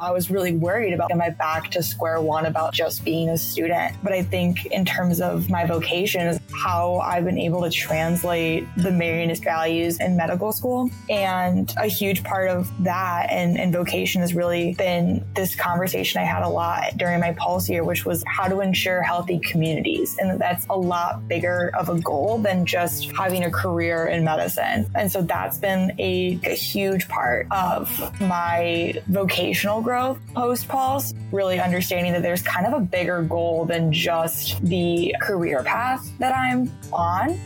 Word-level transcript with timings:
I 0.00 0.12
was 0.12 0.30
really 0.30 0.52
worried 0.52 0.92
about 0.92 1.10
am 1.10 1.20
I 1.20 1.30
back 1.30 1.70
to 1.72 1.82
square 1.82 2.20
one 2.20 2.46
about 2.46 2.72
just 2.72 3.04
being 3.04 3.28
a 3.28 3.38
student. 3.38 3.96
But 4.02 4.12
I 4.12 4.22
think 4.22 4.66
in 4.66 4.84
terms 4.84 5.20
of 5.20 5.50
my 5.50 5.66
vocation 5.66 6.26
is 6.26 6.40
how 6.54 6.96
I've 6.98 7.24
been 7.24 7.38
able 7.38 7.62
to 7.62 7.70
translate 7.70 8.66
the 8.76 8.90
Marianist 8.90 9.42
values 9.42 10.00
in 10.00 10.16
medical 10.16 10.52
school. 10.52 10.90
And 11.10 11.72
a 11.76 11.86
huge 11.86 12.22
part 12.22 12.48
of 12.48 12.70
that 12.84 13.28
and, 13.30 13.58
and 13.58 13.72
vocation 13.72 14.20
has 14.20 14.34
really 14.34 14.74
been 14.74 15.24
this 15.34 15.54
conversation 15.54 16.20
I 16.20 16.24
had 16.24 16.42
a 16.42 16.48
lot 16.48 16.96
during 16.96 17.20
my 17.20 17.32
pulse 17.32 17.68
year, 17.68 17.84
which 17.84 18.04
was 18.04 18.22
how 18.26 18.48
to 18.48 18.60
ensure 18.60 19.02
healthy 19.02 19.38
communities. 19.40 20.16
And 20.18 20.40
that's 20.40 20.66
a 20.70 20.76
lot 20.76 21.26
bigger 21.28 21.70
of 21.78 21.88
a 21.88 22.00
goal 22.00 22.38
than 22.38 22.66
just 22.66 23.10
having 23.16 23.44
a 23.44 23.50
career 23.50 24.06
in 24.06 24.24
medicine. 24.24 24.86
And 24.94 25.10
so 25.10 25.22
that's 25.22 25.58
been 25.58 25.92
a, 25.98 26.38
a 26.44 26.54
huge 26.54 27.08
part 27.08 27.46
of 27.50 28.20
my 28.20 28.94
vocational 29.08 29.80
growth 29.88 30.20
post 30.34 30.68
Pulse, 30.68 31.14
really 31.32 31.58
understanding 31.58 32.12
that 32.12 32.20
there's 32.20 32.42
kind 32.42 32.66
of 32.66 32.74
a 32.74 32.78
bigger 32.78 33.22
goal 33.22 33.64
than 33.64 33.90
just 33.90 34.62
the 34.62 35.14
career 35.22 35.62
path 35.62 36.12
that 36.18 36.36
I'm 36.36 36.70
on. 36.92 37.40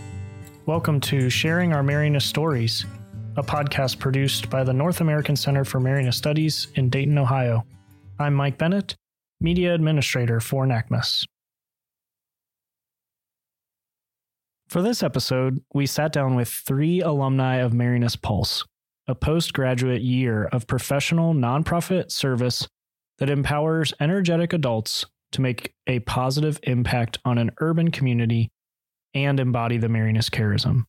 Welcome 0.67 0.99
to 1.03 1.31
Sharing 1.31 1.73
Our 1.73 1.85
Marianist 1.85 2.23
Stories, 2.23 2.85
a 3.37 3.45
podcast 3.45 4.01
produced 4.01 4.51
by 4.51 4.65
the 4.65 4.73
North 4.73 5.01
American 5.01 5.37
Center 5.37 5.65
for 5.65 5.79
Marianist 5.79 6.15
Studies 6.15 6.67
in 6.75 6.91
Dayton, 6.91 7.17
Ohio. 7.17 7.65
I'm 8.19 8.35
Mike 8.35 8.59
Bennett, 8.59 8.97
Media 9.41 9.73
Administrator 9.73 10.41
for 10.41 10.67
NACMS. 10.67 11.25
For 14.69 14.83
this 14.83 15.05
episode, 15.05 15.63
we 15.73 15.87
sat 15.87 16.13
down 16.13 16.35
with 16.35 16.49
three 16.49 17.01
alumni 17.03 17.59
of 17.59 17.71
Marianist 17.71 18.21
Pulse 18.21 18.65
a 19.09 19.15
postgraduate 19.15 20.03
year 20.03 20.45
of 20.47 20.67
professional 20.67 21.35
nonprofit 21.35 22.11
service 22.11 22.69
that 23.19 23.31
empowers 23.31 23.93
energetic 24.01 24.53
adults 24.53 25.05
to 25.33 25.41
make 25.41 25.75
a 25.87 26.01
positive 26.01 26.59
impact 26.65 27.19
on 27.25 27.39
an 27.39 27.51
urban 27.61 27.91
community 27.91 28.51
and 29.15 29.41
embody 29.41 29.79
the 29.79 29.89
Marianist 29.89 30.31
charism. 30.31 30.85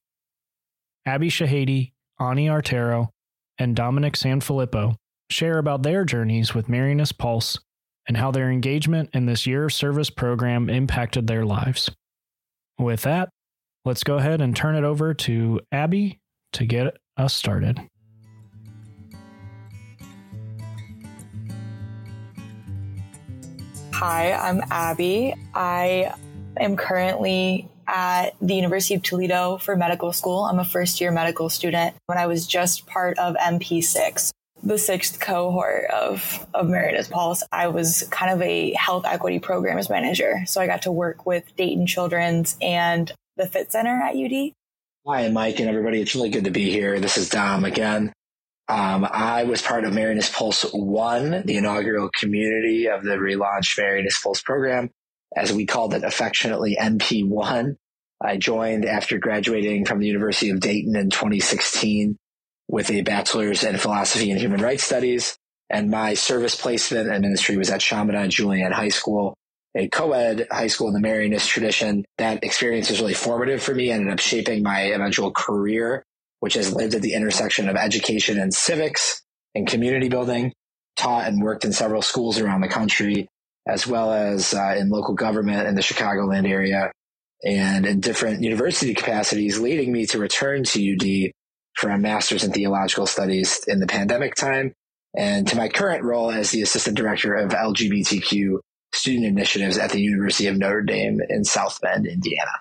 Abby 1.05 1.29
Shahady, 1.29 1.91
Ani 2.19 2.47
Artero, 2.47 3.09
and 3.57 3.75
Dominic 3.75 4.13
Sanfilippo 4.13 4.95
share 5.29 5.57
about 5.57 5.83
their 5.83 6.05
journeys 6.05 6.53
with 6.53 6.67
Marianist 6.67 7.17
Pulse 7.17 7.59
and 8.07 8.17
how 8.17 8.31
their 8.31 8.51
engagement 8.51 9.09
in 9.13 9.25
this 9.25 9.47
year 9.47 9.65
of 9.65 9.73
service 9.73 10.09
program 10.09 10.69
impacted 10.69 11.27
their 11.27 11.45
lives. 11.45 11.89
With 12.77 13.03
that, 13.03 13.29
let's 13.85 14.03
go 14.03 14.17
ahead 14.17 14.41
and 14.41 14.55
turn 14.55 14.75
it 14.75 14.83
over 14.83 15.13
to 15.13 15.59
Abby 15.71 16.19
to 16.53 16.65
get 16.65 16.97
us 17.17 17.33
started. 17.33 17.79
Hi, 24.05 24.33
I'm 24.33 24.61
Abby. 24.69 25.33
I 25.55 26.13
am 26.57 26.75
currently 26.75 27.69
at 27.87 28.31
the 28.41 28.53
University 28.53 28.95
of 28.95 29.01
Toledo 29.01 29.59
for 29.59 29.77
medical 29.77 30.11
school. 30.11 30.43
I'm 30.43 30.59
a 30.59 30.65
first 30.65 30.99
year 30.99 31.09
medical 31.09 31.47
student 31.49 31.95
when 32.07 32.17
I 32.17 32.25
was 32.25 32.45
just 32.45 32.85
part 32.85 33.17
of 33.17 33.35
MP6, 33.35 34.31
the 34.61 34.77
sixth 34.77 35.21
cohort 35.21 35.85
of, 35.89 36.45
of 36.53 36.67
Marianist 36.67 37.11
Pulse. 37.11 37.43
I 37.53 37.69
was 37.69 38.05
kind 38.11 38.33
of 38.33 38.41
a 38.41 38.73
health 38.73 39.05
equity 39.05 39.39
programs 39.39 39.89
manager. 39.89 40.43
So 40.47 40.59
I 40.59 40.67
got 40.67 40.81
to 40.81 40.91
work 40.91 41.25
with 41.25 41.55
Dayton 41.55 41.87
Children's 41.87 42.57
and 42.61 43.09
the 43.37 43.47
Fit 43.47 43.71
Center 43.71 44.01
at 44.01 44.17
UD. 44.17 44.51
Hi, 45.07 45.29
Mike 45.29 45.61
and 45.61 45.69
everybody. 45.69 46.01
It's 46.01 46.13
really 46.13 46.29
good 46.29 46.43
to 46.43 46.51
be 46.51 46.69
here. 46.69 46.99
This 46.99 47.17
is 47.17 47.29
Dom 47.29 47.63
again. 47.63 48.11
Um, 48.69 49.05
I 49.09 49.43
was 49.43 49.61
part 49.61 49.83
of 49.83 49.93
Marianist 49.93 50.33
Pulse 50.33 50.63
1, 50.71 51.43
the 51.45 51.57
inaugural 51.57 52.09
community 52.17 52.87
of 52.87 53.03
the 53.03 53.17
relaunched 53.17 53.77
Marianist 53.77 54.23
Pulse 54.23 54.41
program, 54.41 54.89
as 55.35 55.51
we 55.51 55.65
called 55.65 55.93
it 55.93 56.03
affectionately 56.03 56.77
MP1. 56.79 57.75
I 58.21 58.37
joined 58.37 58.85
after 58.85 59.17
graduating 59.17 59.85
from 59.85 59.99
the 59.99 60.07
University 60.07 60.49
of 60.49 60.61
Dayton 60.61 60.95
in 60.95 61.09
2016 61.09 62.17
with 62.69 62.89
a 62.89 63.01
bachelor's 63.01 63.65
in 63.65 63.77
philosophy 63.77 64.31
and 64.31 64.39
human 64.39 64.61
rights 64.61 64.85
studies. 64.85 65.37
And 65.69 65.91
my 65.91 66.13
service 66.13 66.55
placement 66.55 67.09
and 67.09 67.21
ministry 67.21 67.57
was 67.57 67.69
at 67.69 67.81
Chaminade 67.81 68.29
Julian 68.29 68.71
High 68.71 68.89
School, 68.89 69.35
a 69.75 69.89
co-ed 69.89 70.47
high 70.49 70.67
school 70.67 70.87
in 70.87 70.93
the 70.93 71.05
Marianist 71.05 71.47
tradition. 71.47 72.05
That 72.17 72.45
experience 72.45 72.89
was 72.89 73.01
really 73.01 73.13
formative 73.13 73.61
for 73.61 73.75
me, 73.75 73.91
ended 73.91 74.13
up 74.13 74.19
shaping 74.19 74.63
my 74.63 74.83
eventual 74.83 75.31
career 75.31 76.05
which 76.43 76.55
has 76.55 76.73
lived 76.73 76.93
at 76.93 77.01
the 77.01 77.13
intersection 77.13 77.69
of 77.69 77.77
education 77.77 78.37
and 78.37 78.53
civics 78.53 79.23
and 79.55 79.65
community 79.65 80.09
building, 80.09 80.51
taught 80.97 81.25
and 81.25 81.41
worked 81.41 81.63
in 81.63 81.71
several 81.71 82.01
schools 82.01 82.37
around 82.37 82.59
the 82.59 82.67
country, 82.67 83.29
as 83.65 83.87
well 83.87 84.11
as 84.11 84.53
uh, 84.53 84.75
in 84.77 84.89
local 84.89 85.13
government 85.13 85.69
in 85.69 85.75
the 85.75 85.81
Chicagoland 85.81 86.45
area 86.45 86.91
and 87.45 87.85
in 87.85 88.01
different 88.01 88.43
university 88.43 88.93
capacities, 88.93 89.57
leading 89.57 89.93
me 89.93 90.05
to 90.05 90.19
return 90.19 90.65
to 90.65 90.93
UD 90.93 91.31
for 91.75 91.89
a 91.89 91.97
master's 91.97 92.43
in 92.43 92.51
theological 92.51 93.07
studies 93.07 93.61
in 93.65 93.79
the 93.79 93.87
pandemic 93.87 94.35
time 94.35 94.73
and 95.15 95.47
to 95.47 95.55
my 95.55 95.69
current 95.69 96.03
role 96.03 96.29
as 96.29 96.51
the 96.51 96.61
assistant 96.61 96.97
director 96.97 97.33
of 97.35 97.51
LGBTQ 97.51 98.57
student 98.91 99.27
initiatives 99.27 99.77
at 99.77 99.91
the 99.91 100.01
University 100.01 100.47
of 100.47 100.57
Notre 100.57 100.81
Dame 100.81 101.21
in 101.29 101.45
South 101.45 101.79
Bend, 101.79 102.05
Indiana. 102.05 102.51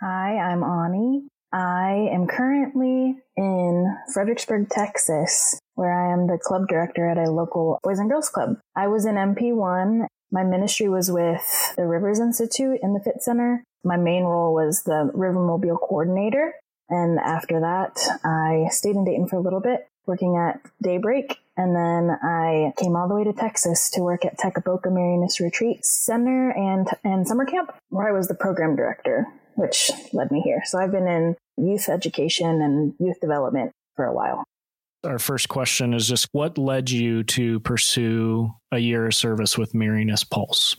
Hi, 0.00 0.36
I'm 0.36 0.64
Ani. 0.64 1.29
I 1.52 2.08
am 2.12 2.26
currently 2.26 3.16
in 3.36 3.96
Fredericksburg, 4.12 4.68
Texas, 4.70 5.58
where 5.74 5.92
I 5.92 6.12
am 6.12 6.26
the 6.26 6.38
club 6.38 6.68
director 6.68 7.08
at 7.08 7.18
a 7.18 7.30
local 7.30 7.80
Boys 7.82 7.98
and 7.98 8.08
Girls 8.08 8.28
Club. 8.28 8.58
I 8.76 8.86
was 8.86 9.04
in 9.04 9.16
MP1. 9.16 10.06
My 10.30 10.44
ministry 10.44 10.88
was 10.88 11.10
with 11.10 11.74
the 11.76 11.86
Rivers 11.86 12.20
Institute 12.20 12.78
in 12.82 12.94
the 12.94 13.00
Fit 13.00 13.22
Center. 13.22 13.64
My 13.82 13.96
main 13.96 14.24
role 14.24 14.54
was 14.54 14.84
the 14.84 15.10
Rivermobile 15.14 15.80
coordinator. 15.80 16.54
And 16.88 17.18
after 17.18 17.60
that, 17.60 17.98
I 18.24 18.68
stayed 18.70 18.96
in 18.96 19.04
Dayton 19.04 19.26
for 19.26 19.36
a 19.36 19.40
little 19.40 19.60
bit, 19.60 19.88
working 20.06 20.36
at 20.36 20.60
Daybreak. 20.82 21.36
And 21.56 21.74
then 21.74 22.16
I 22.22 22.72
came 22.78 22.94
all 22.94 23.08
the 23.08 23.14
way 23.14 23.24
to 23.24 23.32
Texas 23.32 23.90
to 23.90 24.02
work 24.02 24.24
at 24.24 24.38
Tecaboca 24.38 24.88
Marianist 24.88 25.40
Retreat 25.40 25.84
Center 25.84 26.50
and, 26.50 26.88
and 27.02 27.26
summer 27.26 27.44
camp, 27.44 27.72
where 27.88 28.08
I 28.08 28.16
was 28.16 28.28
the 28.28 28.34
program 28.34 28.76
director 28.76 29.26
which 29.60 29.90
led 30.12 30.30
me 30.30 30.40
here. 30.40 30.62
So 30.64 30.78
I've 30.78 30.92
been 30.92 31.06
in 31.06 31.36
youth 31.56 31.88
education 31.88 32.62
and 32.62 32.94
youth 32.98 33.20
development 33.20 33.72
for 33.96 34.06
a 34.06 34.12
while. 34.12 34.44
Our 35.04 35.18
first 35.18 35.48
question 35.48 35.94
is 35.94 36.08
just 36.08 36.28
what 36.32 36.58
led 36.58 36.90
you 36.90 37.22
to 37.24 37.60
pursue 37.60 38.52
a 38.70 38.78
year 38.78 39.06
of 39.06 39.14
service 39.14 39.56
with 39.56 39.72
Marianist 39.72 40.30
Pulse? 40.30 40.76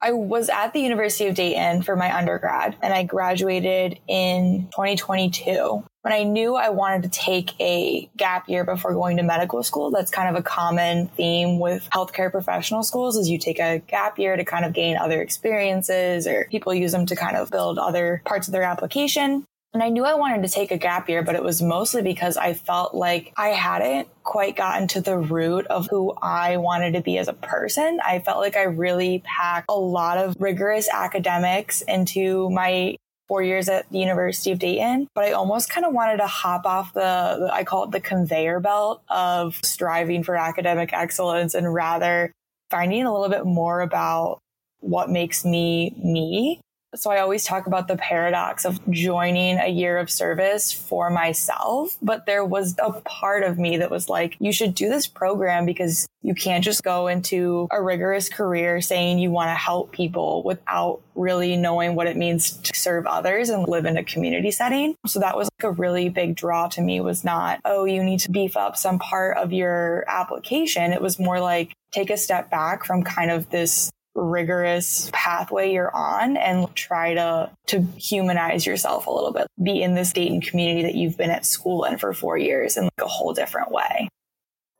I 0.00 0.12
was 0.12 0.48
at 0.48 0.72
the 0.72 0.80
University 0.80 1.28
of 1.28 1.34
Dayton 1.34 1.82
for 1.82 1.94
my 1.94 2.16
undergrad 2.16 2.76
and 2.82 2.92
I 2.92 3.04
graduated 3.04 4.00
in 4.08 4.68
2022. 4.72 5.84
When 6.02 6.12
I 6.12 6.24
knew 6.24 6.56
I 6.56 6.70
wanted 6.70 7.04
to 7.04 7.08
take 7.08 7.54
a 7.60 8.10
gap 8.16 8.48
year 8.48 8.64
before 8.64 8.92
going 8.92 9.18
to 9.18 9.22
medical 9.22 9.62
school, 9.62 9.92
that's 9.92 10.10
kind 10.10 10.28
of 10.28 10.34
a 10.34 10.42
common 10.42 11.06
theme 11.06 11.60
with 11.60 11.88
healthcare 11.90 12.28
professional 12.28 12.82
schools 12.82 13.16
is 13.16 13.30
you 13.30 13.38
take 13.38 13.60
a 13.60 13.78
gap 13.86 14.18
year 14.18 14.36
to 14.36 14.44
kind 14.44 14.64
of 14.64 14.72
gain 14.72 14.96
other 14.96 15.22
experiences 15.22 16.26
or 16.26 16.48
people 16.50 16.74
use 16.74 16.90
them 16.90 17.06
to 17.06 17.14
kind 17.14 17.36
of 17.36 17.52
build 17.52 17.78
other 17.78 18.20
parts 18.24 18.48
of 18.48 18.52
their 18.52 18.64
application. 18.64 19.44
And 19.74 19.80
I 19.80 19.90
knew 19.90 20.04
I 20.04 20.14
wanted 20.14 20.42
to 20.42 20.48
take 20.48 20.72
a 20.72 20.76
gap 20.76 21.08
year, 21.08 21.22
but 21.22 21.36
it 21.36 21.42
was 21.44 21.62
mostly 21.62 22.02
because 22.02 22.36
I 22.36 22.54
felt 22.54 22.94
like 22.94 23.32
I 23.36 23.50
hadn't 23.50 24.08
quite 24.24 24.56
gotten 24.56 24.88
to 24.88 25.00
the 25.00 25.16
root 25.16 25.68
of 25.68 25.86
who 25.88 26.14
I 26.20 26.56
wanted 26.56 26.94
to 26.94 27.00
be 27.00 27.16
as 27.16 27.28
a 27.28 27.32
person. 27.32 28.00
I 28.04 28.18
felt 28.18 28.38
like 28.38 28.56
I 28.56 28.64
really 28.64 29.22
packed 29.24 29.66
a 29.68 29.78
lot 29.78 30.18
of 30.18 30.34
rigorous 30.40 30.88
academics 30.92 31.80
into 31.82 32.50
my 32.50 32.96
four 33.28 33.42
years 33.42 33.68
at 33.68 33.90
the 33.90 33.98
University 33.98 34.52
of 34.52 34.58
Dayton, 34.58 35.08
but 35.14 35.24
I 35.24 35.32
almost 35.32 35.70
kind 35.70 35.86
of 35.86 35.92
wanted 35.92 36.18
to 36.18 36.26
hop 36.26 36.66
off 36.66 36.92
the, 36.92 37.50
I 37.52 37.64
call 37.64 37.84
it 37.84 37.90
the 37.90 38.00
conveyor 38.00 38.60
belt 38.60 39.02
of 39.08 39.58
striving 39.64 40.22
for 40.22 40.36
academic 40.36 40.92
excellence 40.92 41.54
and 41.54 41.72
rather 41.72 42.32
finding 42.70 43.04
a 43.04 43.12
little 43.12 43.28
bit 43.28 43.46
more 43.46 43.80
about 43.80 44.38
what 44.80 45.08
makes 45.08 45.44
me 45.44 45.94
me 46.02 46.60
so 46.94 47.10
I 47.10 47.20
always 47.20 47.44
talk 47.44 47.66
about 47.66 47.88
the 47.88 47.96
paradox 47.96 48.64
of 48.64 48.78
joining 48.90 49.58
a 49.58 49.68
year 49.68 49.98
of 49.98 50.10
service 50.10 50.72
for 50.72 51.08
myself. 51.10 51.96
But 52.02 52.26
there 52.26 52.44
was 52.44 52.76
a 52.78 52.92
part 53.00 53.42
of 53.42 53.58
me 53.58 53.78
that 53.78 53.90
was 53.90 54.08
like, 54.08 54.36
you 54.40 54.52
should 54.52 54.74
do 54.74 54.88
this 54.88 55.06
program 55.06 55.64
because 55.64 56.06
you 56.22 56.34
can't 56.34 56.62
just 56.62 56.82
go 56.82 57.08
into 57.08 57.66
a 57.70 57.82
rigorous 57.82 58.28
career 58.28 58.80
saying 58.80 59.18
you 59.18 59.30
want 59.30 59.48
to 59.48 59.54
help 59.54 59.92
people 59.92 60.42
without 60.42 61.00
really 61.14 61.56
knowing 61.56 61.94
what 61.94 62.06
it 62.06 62.16
means 62.16 62.52
to 62.58 62.72
serve 62.74 63.06
others 63.06 63.48
and 63.48 63.66
live 63.68 63.86
in 63.86 63.96
a 63.96 64.04
community 64.04 64.50
setting. 64.50 64.94
So 65.06 65.20
that 65.20 65.36
was 65.36 65.48
like 65.58 65.70
a 65.70 65.72
really 65.72 66.08
big 66.10 66.36
draw 66.36 66.68
to 66.68 66.80
me 66.80 67.00
was 67.00 67.24
not, 67.24 67.60
oh, 67.64 67.84
you 67.84 68.04
need 68.04 68.20
to 68.20 68.30
beef 68.30 68.56
up 68.56 68.76
some 68.76 68.98
part 68.98 69.38
of 69.38 69.52
your 69.52 70.04
application. 70.08 70.92
It 70.92 71.02
was 71.02 71.18
more 71.18 71.40
like 71.40 71.72
take 71.90 72.10
a 72.10 72.16
step 72.16 72.50
back 72.50 72.84
from 72.84 73.02
kind 73.02 73.30
of 73.30 73.50
this 73.50 73.90
rigorous 74.14 75.10
pathway 75.12 75.72
you're 75.72 75.94
on 75.94 76.36
and 76.36 76.74
try 76.74 77.14
to 77.14 77.50
to 77.66 77.80
humanize 77.96 78.66
yourself 78.66 79.06
a 79.06 79.10
little 79.10 79.32
bit. 79.32 79.46
Be 79.62 79.82
in 79.82 79.94
this 79.94 80.12
Dayton 80.12 80.40
community 80.40 80.82
that 80.82 80.94
you've 80.94 81.16
been 81.16 81.30
at 81.30 81.46
school 81.46 81.84
in 81.84 81.98
for 81.98 82.12
4 82.12 82.36
years 82.38 82.76
in 82.76 82.84
like 82.84 82.92
a 83.00 83.08
whole 83.08 83.32
different 83.32 83.70
way. 83.70 84.08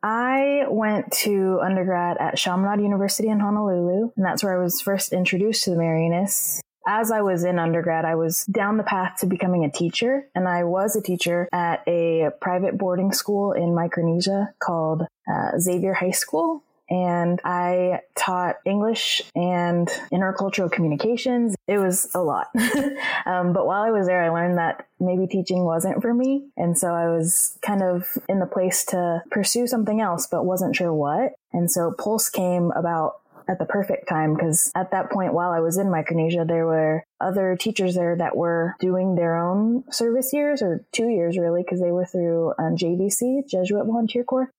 I 0.03 0.65
went 0.67 1.11
to 1.23 1.61
undergrad 1.63 2.17
at 2.17 2.37
Chaminade 2.37 2.83
University 2.83 3.29
in 3.29 3.39
Honolulu, 3.39 4.11
and 4.17 4.25
that's 4.25 4.43
where 4.43 4.59
I 4.59 4.61
was 4.61 4.81
first 4.81 5.13
introduced 5.13 5.63
to 5.63 5.69
the 5.69 5.77
Marianists. 5.77 6.59
As 6.85 7.09
I 7.09 7.21
was 7.21 7.45
in 7.45 7.57
undergrad, 7.57 8.03
I 8.03 8.15
was 8.15 8.43
down 8.47 8.75
the 8.75 8.83
path 8.83 9.19
to 9.21 9.25
becoming 9.25 9.63
a 9.63 9.71
teacher, 9.71 10.27
and 10.35 10.45
I 10.45 10.65
was 10.65 10.97
a 10.97 11.01
teacher 11.01 11.47
at 11.53 11.81
a 11.87 12.31
private 12.41 12.77
boarding 12.77 13.13
school 13.13 13.53
in 13.53 13.73
Micronesia 13.73 14.53
called 14.59 15.03
uh, 15.31 15.57
Xavier 15.57 15.93
High 15.93 16.11
School 16.11 16.61
and 16.93 17.41
I 17.43 18.01
taught 18.15 18.57
English 18.65 19.23
and 19.33 19.89
intercultural 20.13 20.71
communications. 20.71 21.55
It 21.67 21.79
was 21.79 22.07
a 22.13 22.21
lot. 22.21 22.49
um, 23.25 23.51
but 23.51 23.65
while 23.65 23.81
I 23.81 23.89
was 23.89 24.05
there, 24.05 24.23
I 24.23 24.29
learned 24.29 24.59
that 24.59 24.85
maybe 24.99 25.25
teaching 25.25 25.63
wasn't 25.63 26.03
for 26.03 26.13
me. 26.13 26.49
And 26.55 26.77
so 26.77 26.93
I 26.93 27.07
was 27.07 27.57
kind 27.63 27.81
of 27.81 28.05
in 28.29 28.39
the 28.39 28.45
place 28.45 28.85
to 28.85 29.23
pursue 29.31 29.65
something 29.65 30.01
else, 30.01 30.27
but 30.27 30.45
wasn't 30.45 30.75
sure 30.75 30.93
what. 30.93 31.31
And 31.51 31.71
so 31.71 31.95
Pulse 31.97 32.29
came 32.29 32.71
about 32.75 33.15
at 33.49 33.57
the 33.57 33.65
perfect 33.65 34.07
time 34.07 34.35
because 34.35 34.71
at 34.75 34.91
that 34.91 35.09
point 35.09 35.33
while 35.33 35.51
I 35.51 35.61
was 35.61 35.77
in 35.77 35.89
Micronesia, 35.89 36.45
there 36.47 36.67
were 36.67 37.03
other 37.19 37.57
teachers 37.59 37.95
there 37.95 38.15
that 38.17 38.37
were 38.37 38.75
doing 38.79 39.15
their 39.15 39.35
own 39.35 39.83
service 39.91 40.31
years 40.31 40.61
or 40.61 40.85
two 40.91 41.09
years 41.09 41.39
really 41.39 41.63
because 41.63 41.81
they 41.81 41.91
were 41.91 42.05
through 42.05 42.53
um, 42.59 42.75
JVC, 42.77 43.49
Jesuit 43.49 43.85
Volunteer 43.87 44.23
Corps. 44.23 44.51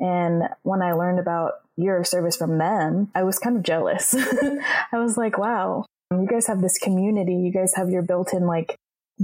And 0.00 0.44
when 0.62 0.82
I 0.82 0.92
learned 0.92 1.18
about 1.18 1.60
year 1.76 1.98
of 1.98 2.06
service 2.06 2.36
from 2.36 2.58
them, 2.58 3.10
I 3.14 3.22
was 3.22 3.38
kind 3.38 3.56
of 3.56 3.62
jealous. 3.62 4.14
I 4.92 4.98
was 4.98 5.16
like, 5.16 5.38
wow, 5.38 5.84
you 6.10 6.26
guys 6.26 6.46
have 6.46 6.60
this 6.60 6.78
community. 6.78 7.34
You 7.34 7.52
guys 7.52 7.74
have 7.74 7.90
your 7.90 8.02
built 8.02 8.32
in 8.32 8.46
like 8.46 8.76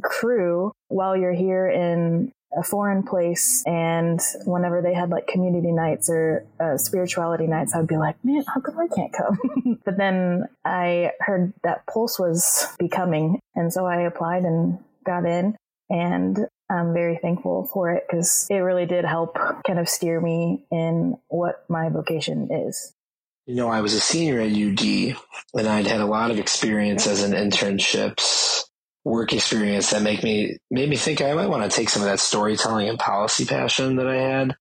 crew 0.02 0.73
while 0.88 1.17
you're 1.17 1.32
here 1.32 1.69
in 1.69 2.32
a 2.56 2.62
foreign 2.62 3.02
place. 3.02 3.62
And 3.67 4.20
whenever 4.44 4.81
they 4.81 4.94
had 4.94 5.11
like 5.11 5.26
community 5.26 5.73
nights 5.73 6.08
or 6.08 6.46
uh, 6.61 6.79
spirituality 6.79 7.46
nights, 7.46 7.75
I'd 7.75 7.87
be 7.87 7.96
like, 7.96 8.17
man, 8.25 8.44
how 8.46 8.61
come 8.61 8.79
I 8.79 8.88
can't 8.88 9.12
come? 9.12 9.81
but 9.84 9.96
then 9.96 10.44
I 10.64 11.12
heard 11.20 11.52
that 11.62 11.87
Pulse 11.87 12.19
was 12.19 12.67
becoming. 12.79 13.40
And 13.55 13.72
so 13.72 13.87
I 13.87 14.02
applied 14.02 14.44
and 14.44 14.79
got 15.05 15.26
in. 15.26 15.56
And 15.88 16.38
I'm 16.68 16.92
very 16.92 17.18
thankful 17.18 17.68
for 17.72 17.92
it 17.92 18.04
because 18.08 18.46
it 18.50 18.56
really 18.56 18.86
did 18.86 19.04
help 19.04 19.36
kind 19.66 19.78
of 19.78 19.88
steer 19.88 20.20
me 20.20 20.66
in 20.70 21.16
what 21.28 21.64
my 21.68 21.88
vocation 21.88 22.48
is. 22.50 22.92
You 23.46 23.54
know, 23.54 23.68
I 23.68 23.80
was 23.80 23.94
a 23.94 24.00
senior 24.00 24.40
at 24.40 24.50
UD 24.50 25.16
and 25.54 25.68
I'd 25.68 25.86
had 25.86 26.00
a 26.00 26.06
lot 26.06 26.32
of 26.32 26.40
experience 26.40 27.06
as 27.06 27.22
an 27.22 27.32
internships, 27.32 28.64
work 29.04 29.32
experience 29.32 29.90
that 29.90 30.02
make 30.02 30.24
me 30.24 30.58
made 30.68 30.88
me 30.88 30.96
think 30.96 31.22
I 31.22 31.32
might 31.34 31.46
want 31.46 31.70
to 31.70 31.76
take 31.76 31.88
some 31.88 32.02
of 32.02 32.08
that 32.08 32.18
storytelling 32.18 32.88
and 32.88 32.98
policy 32.98 33.44
passion 33.44 33.96
that 33.96 34.08
I 34.08 34.16
had 34.16 34.56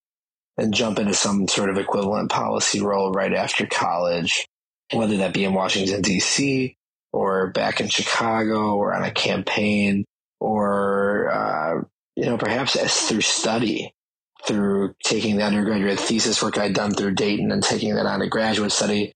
and 0.56 0.72
jump 0.72 1.00
into 1.00 1.14
some 1.14 1.48
sort 1.48 1.68
of 1.68 1.78
equivalent 1.78 2.30
policy 2.30 2.80
role 2.80 3.10
right 3.10 3.34
after 3.34 3.66
college, 3.66 4.46
whether 4.92 5.16
that 5.16 5.34
be 5.34 5.44
in 5.44 5.52
Washington 5.52 6.02
DC 6.02 6.76
or 7.12 7.50
back 7.50 7.80
in 7.80 7.88
Chicago 7.88 8.76
or 8.76 8.94
on 8.94 9.02
a 9.02 9.10
campaign 9.10 10.04
or 10.38 10.95
uh, 11.30 11.80
you 12.16 12.24
know, 12.24 12.38
perhaps 12.38 12.76
through 13.08 13.20
study, 13.20 13.92
through 14.46 14.94
taking 15.04 15.36
the 15.36 15.44
undergraduate 15.44 16.00
thesis 16.00 16.42
work 16.42 16.58
I'd 16.58 16.74
done 16.74 16.92
through 16.92 17.14
Dayton 17.14 17.50
and 17.50 17.62
taking 17.62 17.94
that 17.94 18.06
on 18.06 18.20
to 18.20 18.28
graduate 18.28 18.72
study, 18.72 19.12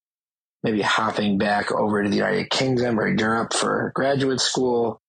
maybe 0.62 0.82
hopping 0.82 1.38
back 1.38 1.72
over 1.72 2.02
to 2.02 2.08
the 2.08 2.16
United 2.16 2.50
Kingdom 2.50 2.98
or 2.98 3.08
Europe 3.08 3.54
for 3.54 3.92
graduate 3.94 4.40
school 4.40 5.00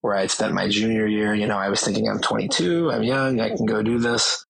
where 0.00 0.16
I'd 0.16 0.30
spent 0.30 0.54
my 0.54 0.68
junior 0.68 1.06
year. 1.06 1.34
You 1.34 1.46
know, 1.46 1.58
I 1.58 1.68
was 1.68 1.82
thinking 1.82 2.08
I'm 2.08 2.20
22, 2.20 2.90
I'm 2.90 3.02
young, 3.02 3.40
I 3.40 3.54
can 3.54 3.66
go 3.66 3.82
do 3.82 3.98
this. 3.98 4.44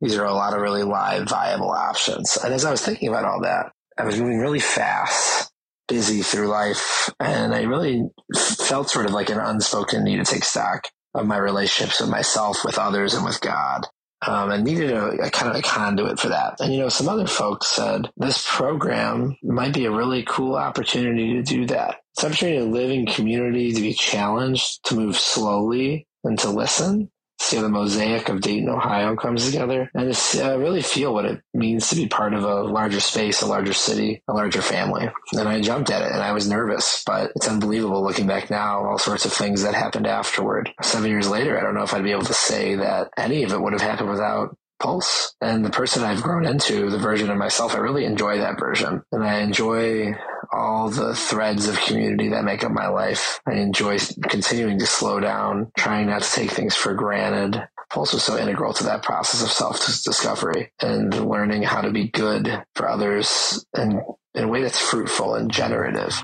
These 0.00 0.16
are 0.16 0.24
a 0.24 0.32
lot 0.32 0.54
of 0.54 0.62
really 0.62 0.82
live, 0.82 1.28
viable 1.28 1.70
options. 1.70 2.36
And 2.36 2.54
as 2.54 2.64
I 2.64 2.70
was 2.70 2.80
thinking 2.80 3.08
about 3.08 3.24
all 3.24 3.42
that, 3.42 3.72
I 3.98 4.04
was 4.04 4.18
moving 4.18 4.38
really 4.38 4.60
fast, 4.60 5.52
busy 5.88 6.22
through 6.22 6.48
life, 6.48 7.10
and 7.20 7.54
I 7.54 7.62
really 7.64 8.08
felt 8.34 8.88
sort 8.88 9.04
of 9.04 9.12
like 9.12 9.28
an 9.28 9.38
unspoken 9.38 10.04
need 10.04 10.16
to 10.16 10.24
take 10.24 10.44
stock 10.44 10.84
of 11.14 11.26
my 11.26 11.36
relationships 11.36 12.00
with 12.00 12.10
myself, 12.10 12.64
with 12.64 12.78
others, 12.78 13.14
and 13.14 13.24
with 13.24 13.40
God. 13.40 13.86
Um, 14.26 14.50
and 14.50 14.64
needed 14.64 14.90
a, 14.90 15.06
a, 15.22 15.30
kind 15.30 15.50
of 15.50 15.56
a 15.56 15.62
conduit 15.62 16.20
for 16.20 16.28
that. 16.28 16.60
And 16.60 16.74
you 16.74 16.80
know, 16.80 16.90
some 16.90 17.08
other 17.08 17.26
folks 17.26 17.68
said 17.68 18.10
this 18.18 18.46
program 18.46 19.34
might 19.42 19.72
be 19.72 19.86
a 19.86 19.90
really 19.90 20.24
cool 20.24 20.56
opportunity 20.56 21.32
to 21.34 21.42
do 21.42 21.64
that. 21.68 21.96
It's 22.12 22.22
an 22.22 22.28
opportunity 22.28 22.58
to 22.58 22.64
live 22.66 22.90
in 22.90 23.06
community, 23.06 23.72
to 23.72 23.80
be 23.80 23.94
challenged, 23.94 24.84
to 24.84 24.94
move 24.94 25.16
slowly, 25.16 26.06
and 26.22 26.38
to 26.40 26.50
listen 26.50 27.10
see 27.40 27.56
how 27.56 27.62
the 27.62 27.68
mosaic 27.68 28.28
of 28.28 28.40
Dayton, 28.40 28.68
Ohio 28.68 29.16
comes 29.16 29.46
together 29.46 29.90
and 29.94 30.08
just 30.08 30.36
uh, 30.36 30.58
really 30.58 30.82
feel 30.82 31.14
what 31.14 31.24
it 31.24 31.40
means 31.54 31.88
to 31.88 31.96
be 31.96 32.06
part 32.06 32.34
of 32.34 32.44
a 32.44 32.62
larger 32.62 33.00
space, 33.00 33.42
a 33.42 33.46
larger 33.46 33.72
city, 33.72 34.22
a 34.28 34.32
larger 34.32 34.62
family. 34.62 35.08
And 35.32 35.48
I 35.48 35.60
jumped 35.60 35.90
at 35.90 36.02
it 36.02 36.12
and 36.12 36.22
I 36.22 36.32
was 36.32 36.48
nervous, 36.48 37.02
but 37.04 37.32
it's 37.36 37.48
unbelievable 37.48 38.02
looking 38.02 38.26
back 38.26 38.50
now, 38.50 38.84
all 38.84 38.98
sorts 38.98 39.24
of 39.24 39.32
things 39.32 39.62
that 39.62 39.74
happened 39.74 40.06
afterward. 40.06 40.70
Seven 40.82 41.10
years 41.10 41.28
later, 41.28 41.58
I 41.58 41.62
don't 41.62 41.74
know 41.74 41.82
if 41.82 41.94
I'd 41.94 42.04
be 42.04 42.12
able 42.12 42.22
to 42.22 42.34
say 42.34 42.76
that 42.76 43.10
any 43.16 43.42
of 43.42 43.52
it 43.52 43.60
would 43.60 43.72
have 43.72 43.82
happened 43.82 44.10
without 44.10 44.56
Pulse. 44.78 45.34
And 45.40 45.64
the 45.64 45.70
person 45.70 46.02
I've 46.02 46.22
grown 46.22 46.46
into, 46.46 46.90
the 46.90 46.98
version 46.98 47.30
of 47.30 47.36
myself, 47.36 47.74
I 47.74 47.78
really 47.78 48.06
enjoy 48.06 48.38
that 48.38 48.58
version. 48.58 49.02
And 49.12 49.22
I 49.22 49.40
enjoy 49.40 50.14
all 50.52 50.90
the 50.90 51.14
threads 51.14 51.68
of 51.68 51.78
community 51.80 52.28
that 52.28 52.44
make 52.44 52.64
up 52.64 52.72
my 52.72 52.88
life. 52.88 53.40
I 53.46 53.54
enjoy 53.54 53.98
continuing 54.28 54.78
to 54.78 54.86
slow 54.86 55.20
down, 55.20 55.70
trying 55.76 56.08
not 56.08 56.22
to 56.22 56.30
take 56.30 56.50
things 56.50 56.74
for 56.74 56.94
granted. 56.94 57.62
Pulse 57.90 58.12
was 58.12 58.22
so 58.22 58.38
integral 58.38 58.72
to 58.74 58.84
that 58.84 59.02
process 59.02 59.42
of 59.42 59.50
self 59.50 59.78
discovery 60.04 60.72
and 60.80 61.28
learning 61.28 61.62
how 61.62 61.80
to 61.80 61.90
be 61.90 62.08
good 62.08 62.62
for 62.74 62.88
others 62.88 63.64
and 63.74 64.00
in 64.34 64.44
a 64.44 64.48
way 64.48 64.62
that's 64.62 64.80
fruitful 64.80 65.34
and 65.34 65.50
generative. 65.50 66.22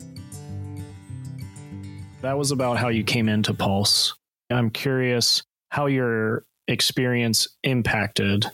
That 2.22 2.38
was 2.38 2.50
about 2.50 2.76
how 2.79 2.88
you 2.88 3.05
came 3.05 3.29
into 3.29 3.52
Pulse. 3.52 4.14
I'm 4.50 4.70
curious 4.70 5.43
how 5.70 5.87
your 5.87 6.44
experience 6.69 7.49
impacted 7.62 8.46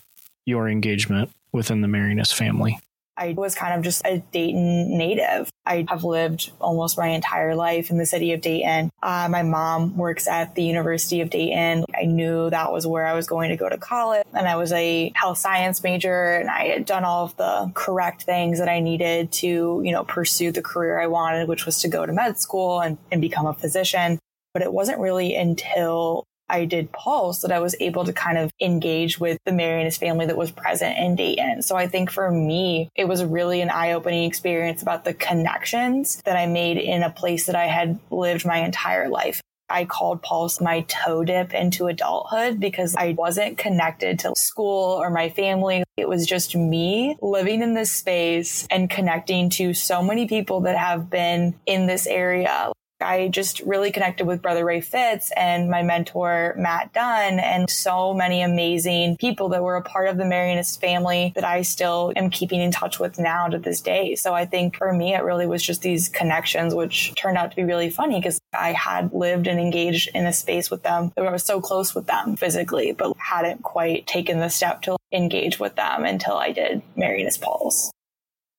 your 0.44 0.68
engagement 0.68 1.30
within 1.52 1.80
the 1.80 1.88
Marianist 1.88 2.34
family? 2.34 2.78
I 3.16 3.34
was 3.36 3.54
kind 3.54 3.74
of 3.74 3.82
just 3.82 4.02
a 4.04 4.18
Dayton 4.32 4.96
native. 4.96 5.50
I 5.66 5.84
have 5.88 6.02
lived 6.02 6.50
almost 6.60 6.98
my 6.98 7.08
entire 7.08 7.54
life 7.54 7.90
in 7.90 7.98
the 7.98 8.06
city 8.06 8.32
of 8.32 8.40
Dayton. 8.40 8.90
Uh, 9.02 9.28
my 9.30 9.42
mom 9.42 9.96
works 9.96 10.26
at 10.26 10.54
the 10.54 10.64
University 10.64 11.20
of 11.20 11.30
Dayton. 11.30 11.84
I 11.94 12.04
knew 12.04 12.50
that 12.50 12.72
was 12.72 12.86
where 12.86 13.06
I 13.06 13.14
was 13.14 13.26
going 13.26 13.50
to 13.50 13.56
go 13.56 13.68
to 13.68 13.78
college, 13.78 14.26
and 14.32 14.48
I 14.48 14.56
was 14.56 14.72
a 14.72 15.12
health 15.14 15.38
science 15.38 15.82
major, 15.82 16.34
and 16.34 16.50
I 16.50 16.68
had 16.68 16.86
done 16.86 17.04
all 17.04 17.24
of 17.24 17.36
the 17.36 17.70
correct 17.74 18.22
things 18.22 18.58
that 18.58 18.68
I 18.68 18.80
needed 18.80 19.30
to, 19.32 19.46
you 19.84 19.92
know, 19.92 20.04
pursue 20.04 20.50
the 20.50 20.62
career 20.62 21.00
I 21.00 21.06
wanted, 21.06 21.48
which 21.48 21.66
was 21.66 21.80
to 21.82 21.88
go 21.88 22.06
to 22.06 22.12
med 22.12 22.38
school 22.38 22.80
and, 22.80 22.98
and 23.10 23.20
become 23.20 23.46
a 23.46 23.54
physician. 23.54 24.18
But 24.54 24.62
it 24.62 24.72
wasn't 24.72 24.98
really 24.98 25.34
until 25.34 26.24
I 26.52 26.66
did 26.66 26.92
Pulse 26.92 27.40
that 27.40 27.50
I 27.50 27.58
was 27.58 27.74
able 27.80 28.04
to 28.04 28.12
kind 28.12 28.38
of 28.38 28.52
engage 28.60 29.18
with 29.18 29.38
the 29.44 29.50
Marianist 29.50 29.98
family 29.98 30.26
that 30.26 30.36
was 30.36 30.50
present 30.50 30.98
in 30.98 31.16
Dayton. 31.16 31.62
So 31.62 31.76
I 31.76 31.88
think 31.88 32.10
for 32.10 32.30
me, 32.30 32.90
it 32.94 33.08
was 33.08 33.24
really 33.24 33.62
an 33.62 33.70
eye 33.70 33.92
opening 33.92 34.24
experience 34.24 34.82
about 34.82 35.04
the 35.04 35.14
connections 35.14 36.20
that 36.24 36.36
I 36.36 36.46
made 36.46 36.76
in 36.76 37.02
a 37.02 37.10
place 37.10 37.46
that 37.46 37.56
I 37.56 37.66
had 37.66 37.98
lived 38.10 38.44
my 38.44 38.58
entire 38.58 39.08
life. 39.08 39.40
I 39.72 39.86
called 39.86 40.22
Pulse 40.22 40.60
my 40.60 40.82
toe 40.82 41.24
dip 41.24 41.54
into 41.54 41.86
adulthood 41.86 42.60
because 42.60 42.94
I 42.94 43.12
wasn't 43.12 43.56
connected 43.56 44.18
to 44.20 44.34
school 44.36 45.00
or 45.00 45.08
my 45.08 45.30
family. 45.30 45.82
It 45.96 46.08
was 46.08 46.26
just 46.26 46.54
me 46.54 47.16
living 47.22 47.62
in 47.62 47.72
this 47.72 47.90
space 47.90 48.66
and 48.70 48.90
connecting 48.90 49.48
to 49.50 49.72
so 49.72 50.02
many 50.02 50.28
people 50.28 50.60
that 50.62 50.76
have 50.76 51.08
been 51.08 51.54
in 51.64 51.86
this 51.86 52.06
area. 52.06 52.70
I 53.02 53.28
just 53.28 53.60
really 53.60 53.90
connected 53.90 54.26
with 54.26 54.42
Brother 54.42 54.64
Ray 54.64 54.80
Fitz 54.80 55.30
and 55.36 55.70
my 55.70 55.82
mentor, 55.82 56.54
Matt 56.56 56.92
Dunn, 56.92 57.38
and 57.38 57.68
so 57.68 58.14
many 58.14 58.42
amazing 58.42 59.16
people 59.16 59.50
that 59.50 59.62
were 59.62 59.76
a 59.76 59.82
part 59.82 60.08
of 60.08 60.16
the 60.16 60.24
Marianist 60.24 60.80
family 60.80 61.32
that 61.34 61.44
I 61.44 61.62
still 61.62 62.12
am 62.16 62.30
keeping 62.30 62.60
in 62.60 62.70
touch 62.70 62.98
with 62.98 63.18
now 63.18 63.48
to 63.48 63.58
this 63.58 63.80
day. 63.80 64.14
So 64.14 64.34
I 64.34 64.46
think 64.46 64.76
for 64.76 64.92
me, 64.92 65.14
it 65.14 65.22
really 65.22 65.46
was 65.46 65.62
just 65.62 65.82
these 65.82 66.08
connections, 66.08 66.74
which 66.74 67.14
turned 67.16 67.38
out 67.38 67.50
to 67.50 67.56
be 67.56 67.64
really 67.64 67.90
funny 67.90 68.18
because 68.18 68.40
I 68.52 68.72
had 68.72 69.12
lived 69.12 69.46
and 69.46 69.58
engaged 69.58 70.10
in 70.14 70.26
a 70.26 70.32
space 70.32 70.70
with 70.70 70.82
them 70.82 71.12
I 71.16 71.30
was 71.30 71.44
so 71.44 71.60
close 71.60 71.94
with 71.94 72.06
them 72.06 72.36
physically, 72.36 72.92
but 72.92 73.16
hadn't 73.16 73.62
quite 73.62 74.06
taken 74.06 74.40
the 74.40 74.48
step 74.48 74.82
to 74.82 74.96
engage 75.12 75.58
with 75.58 75.76
them 75.76 76.04
until 76.04 76.36
I 76.36 76.52
did 76.52 76.82
Marianist 76.96 77.40
Pulse. 77.40 77.90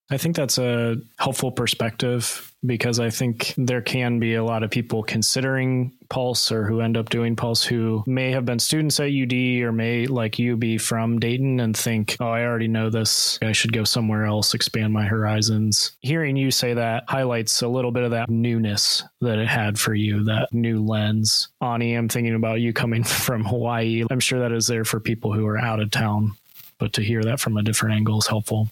I 0.10 0.18
think 0.18 0.36
that's 0.36 0.58
a 0.58 0.98
helpful 1.18 1.52
perspective 1.52 2.53
because 2.65 3.00
I 3.00 3.10
think 3.10 3.53
there 3.58 3.82
can 3.82 4.20
be 4.20 4.36
a 4.36 4.43
lot 4.43 4.63
of 4.63 4.72
people 4.72 5.03
considering 5.03 5.91
Pulse 6.10 6.51
or 6.51 6.65
who 6.65 6.82
end 6.82 6.96
up 6.96 7.10
doing 7.10 7.36
Pulse 7.36 7.63
who 7.63 8.03
may 8.05 8.32
have 8.32 8.46
been 8.46 8.60
students 8.60 9.00
at 9.00 9.12
UD 9.12 9.34
or 9.63 9.72
may, 9.72 10.05
like 10.05 10.39
you, 10.39 10.55
be 10.55 10.77
from 10.77 11.20
Dayton 11.20 11.60
and 11.60 11.75
think, 11.75 12.17
oh, 12.20 12.27
I 12.27 12.43
already 12.43 12.67
know 12.67 12.89
this. 12.89 13.39
I 13.41 13.51
should 13.51 13.74
go 13.74 13.84
somewhere 13.84 14.25
else, 14.25 14.53
expand 14.53 14.93
my 14.93 15.05
horizons. 15.05 15.93
Hearing 16.01 16.38
you 16.38 16.51
say 16.51 16.74
that 16.74 17.05
highlights 17.08 17.62
a 17.62 17.67
little 17.67 17.91
bit 17.91 18.03
of 18.03 18.12
that 18.12 18.29
newness 18.29 19.03
that 19.22 19.39
it 19.39 19.48
had 19.48 19.79
for 19.79 19.93
you, 19.93 20.24
that 20.25 20.53
new 20.53 20.84
lens. 20.84 21.50
Ani, 21.62 21.96
I'm 21.96 22.10
thinking 22.10 22.36
about 22.36 22.62
you 22.62 22.74
coming 22.74 23.03
from 23.03 23.43
Hawaii. 23.43 24.05
I'm 24.10 24.20
sure 24.20 24.39
that 24.39 24.51
is 24.51 24.67
there 24.67 24.86
for 24.86 25.00
people 25.00 25.34
who 25.34 25.46
are 25.48 25.58
out 25.58 25.79
of 25.79 25.91
town 25.91 26.36
but 26.84 26.91
to 26.91 27.01
hear 27.01 27.24
that 27.24 27.39
from 27.39 27.55
a 27.55 27.63
different 27.63 27.96
angle 27.96 28.20
is 28.20 28.27
helpful. 28.27 28.67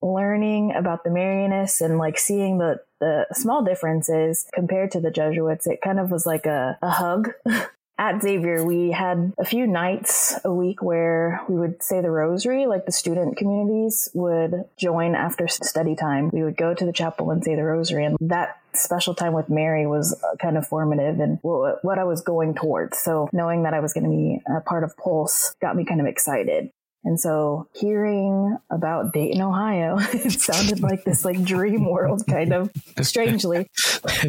Learning 0.00 0.72
about 0.74 1.04
the 1.04 1.10
Marianists 1.10 1.80
and 1.80 1.98
like 1.98 2.18
seeing 2.18 2.58
the, 2.58 2.80
the 3.00 3.26
small 3.32 3.64
differences 3.64 4.46
compared 4.54 4.90
to 4.92 5.00
the 5.00 5.10
Jesuits, 5.10 5.66
it 5.66 5.80
kind 5.82 5.98
of 5.98 6.10
was 6.10 6.26
like 6.26 6.46
a, 6.46 6.78
a 6.82 6.90
hug 6.90 7.30
at 7.98 8.22
Xavier, 8.22 8.64
we 8.64 8.92
had 8.92 9.32
a 9.38 9.44
few 9.44 9.66
nights 9.66 10.38
a 10.44 10.54
week 10.54 10.80
where 10.82 11.42
we 11.48 11.56
would 11.56 11.82
say 11.82 12.00
the 12.00 12.10
rosary, 12.10 12.66
like 12.66 12.86
the 12.86 12.92
student 12.92 13.36
communities 13.36 14.08
would 14.14 14.64
join 14.78 15.16
after 15.16 15.48
study 15.48 15.96
time. 15.96 16.30
We 16.32 16.44
would 16.44 16.56
go 16.56 16.74
to 16.74 16.86
the 16.86 16.92
chapel 16.92 17.32
and 17.32 17.42
say 17.42 17.56
the 17.56 17.64
rosary. 17.64 18.04
And 18.04 18.16
that 18.20 18.56
special 18.72 19.14
time 19.14 19.32
with 19.32 19.48
Mary 19.48 19.86
was 19.86 20.16
uh, 20.22 20.36
kind 20.36 20.56
of 20.56 20.66
formative 20.66 21.18
and 21.18 21.38
what 21.42 21.98
I 21.98 22.04
was 22.04 22.20
going 22.20 22.54
towards. 22.54 22.98
So 22.98 23.28
knowing 23.32 23.64
that 23.64 23.74
I 23.74 23.80
was 23.80 23.92
going 23.92 24.04
to 24.04 24.10
be 24.10 24.40
a 24.48 24.60
part 24.60 24.84
of 24.84 24.96
Pulse 24.96 25.54
got 25.60 25.74
me 25.74 25.84
kind 25.84 26.00
of 26.00 26.06
excited. 26.06 26.70
And 27.04 27.18
so 27.18 27.68
hearing 27.74 28.58
about 28.70 29.12
Dayton, 29.12 29.40
Ohio, 29.40 29.96
it 30.12 30.40
sounded 30.40 30.80
like 30.80 31.04
this 31.04 31.24
like 31.24 31.42
dream 31.42 31.88
world 31.88 32.24
kind 32.28 32.52
of 32.52 32.70
strangely 33.02 33.70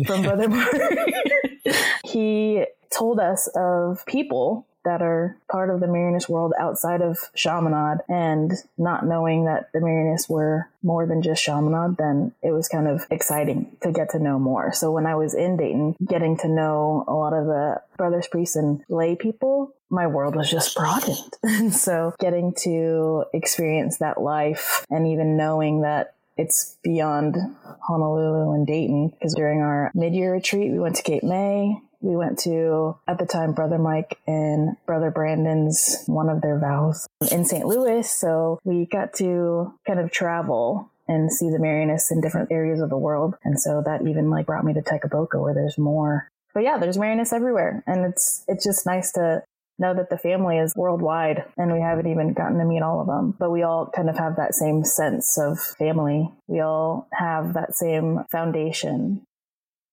from 0.05 0.23
Brother 0.23 0.47
Mark. 0.49 0.75
he 2.05 2.65
told 2.91 3.19
us 3.19 3.49
of 3.55 4.05
people 4.05 4.65
that 4.85 5.01
are 5.01 5.38
part 5.51 5.69
of 5.69 5.79
the 5.79 5.88
Marianist 5.88 6.29
world 6.29 6.53
outside 6.59 7.01
of 7.01 7.17
Chaminade 7.35 7.99
and 8.07 8.53
not 8.77 9.05
knowing 9.05 9.45
that 9.45 9.69
the 9.73 9.79
Marianists 9.79 10.29
were 10.29 10.69
more 10.81 11.05
than 11.05 11.21
just 11.21 11.43
Chaminade, 11.43 11.97
then 11.97 12.31
it 12.41 12.51
was 12.51 12.67
kind 12.67 12.88
of 12.88 13.05
exciting 13.11 13.75
to 13.81 13.91
get 13.91 14.09
to 14.11 14.19
know 14.19 14.39
more. 14.39 14.71
So 14.71 14.91
when 14.91 15.05
I 15.05 15.15
was 15.15 15.33
in 15.33 15.57
Dayton, 15.57 15.95
getting 16.07 16.38
to 16.38 16.47
know 16.47 17.03
a 17.07 17.13
lot 17.13 17.33
of 17.33 17.45
the 17.45 17.81
brothers, 17.97 18.27
priests, 18.27 18.55
and 18.55 18.81
lay 18.88 19.15
people, 19.15 19.75
my 19.89 20.08
world 20.08 20.36
was 20.36 20.50
just 20.50 20.75
broadened. 20.75 21.38
And 21.43 21.74
so 21.74 22.13
getting 22.19 22.53
to 22.63 23.25
experience 23.34 23.98
that 23.98 24.22
life 24.22 24.86
and 24.89 25.08
even 25.08 25.36
knowing 25.36 25.81
that 25.81 26.15
it's 26.38 26.77
beyond 26.84 27.36
Honolulu 27.88 28.53
and 28.53 28.65
Dayton 28.65 29.10
because 29.10 29.34
during 29.34 29.62
our 29.62 29.91
mid-year 29.93 30.31
retreat, 30.31 30.72
we 30.72 30.79
went 30.79 30.96
to 30.96 31.03
Cape 31.03 31.24
May 31.24 31.81
we 32.01 32.15
went 32.15 32.39
to, 32.39 32.98
at 33.08 33.19
the 33.19 33.25
time, 33.25 33.53
Brother 33.53 33.77
Mike 33.77 34.19
and 34.25 34.77
Brother 34.86 35.12
Brandon's 35.12 36.03
one 36.05 36.29
of 36.29 36.41
their 36.41 36.58
vows 36.58 37.08
in 37.31 37.43
St. 37.46 37.65
Louis. 37.65 38.10
So 38.10 38.60
we 38.63 38.86
got 38.86 39.13
to 39.15 39.74
kind 39.86 40.00
of 40.00 40.12
travel 40.12 40.89
and 41.08 41.31
see 41.31 41.50
the 41.50 41.60
Marianists 41.60 42.12
in 42.12 42.22
different 42.22 42.51
areas 42.51 42.79
of 42.79 42.89
the 42.89 42.98
world. 42.98 43.36
And 43.43 43.60
so 43.60 43.81
that 43.86 44.08
even 44.08 44.29
like 44.29 44.46
brought 44.46 44.63
me 44.63 44.74
to 44.74 44.81
Tecaboca 44.81 45.41
where 45.41 45.53
there's 45.53 45.77
more. 45.77 46.29
But 46.53 46.63
yeah, 46.63 46.77
there's 46.77 46.98
Marianists 46.98 47.34
everywhere. 47.34 47.84
And 47.86 48.05
it's, 48.05 48.43
it's 48.48 48.63
just 48.63 48.86
nice 48.86 49.12
to 49.13 49.43
know 49.79 49.93
that 49.93 50.09
the 50.09 50.17
family 50.17 50.57
is 50.57 50.74
worldwide 50.75 51.45
and 51.57 51.71
we 51.71 51.79
haven't 51.79 52.07
even 52.07 52.33
gotten 52.33 52.57
to 52.57 52.65
meet 52.65 52.81
all 52.81 53.01
of 53.01 53.07
them. 53.07 53.36
But 53.39 53.51
we 53.51 53.63
all 53.63 53.89
kind 53.95 54.09
of 54.09 54.17
have 54.17 54.36
that 54.36 54.53
same 54.53 54.83
sense 54.83 55.38
of 55.38 55.59
family. 55.59 56.29
We 56.48 56.59
all 56.59 57.07
have 57.13 57.53
that 57.53 57.75
same 57.75 58.25
foundation 58.31 59.25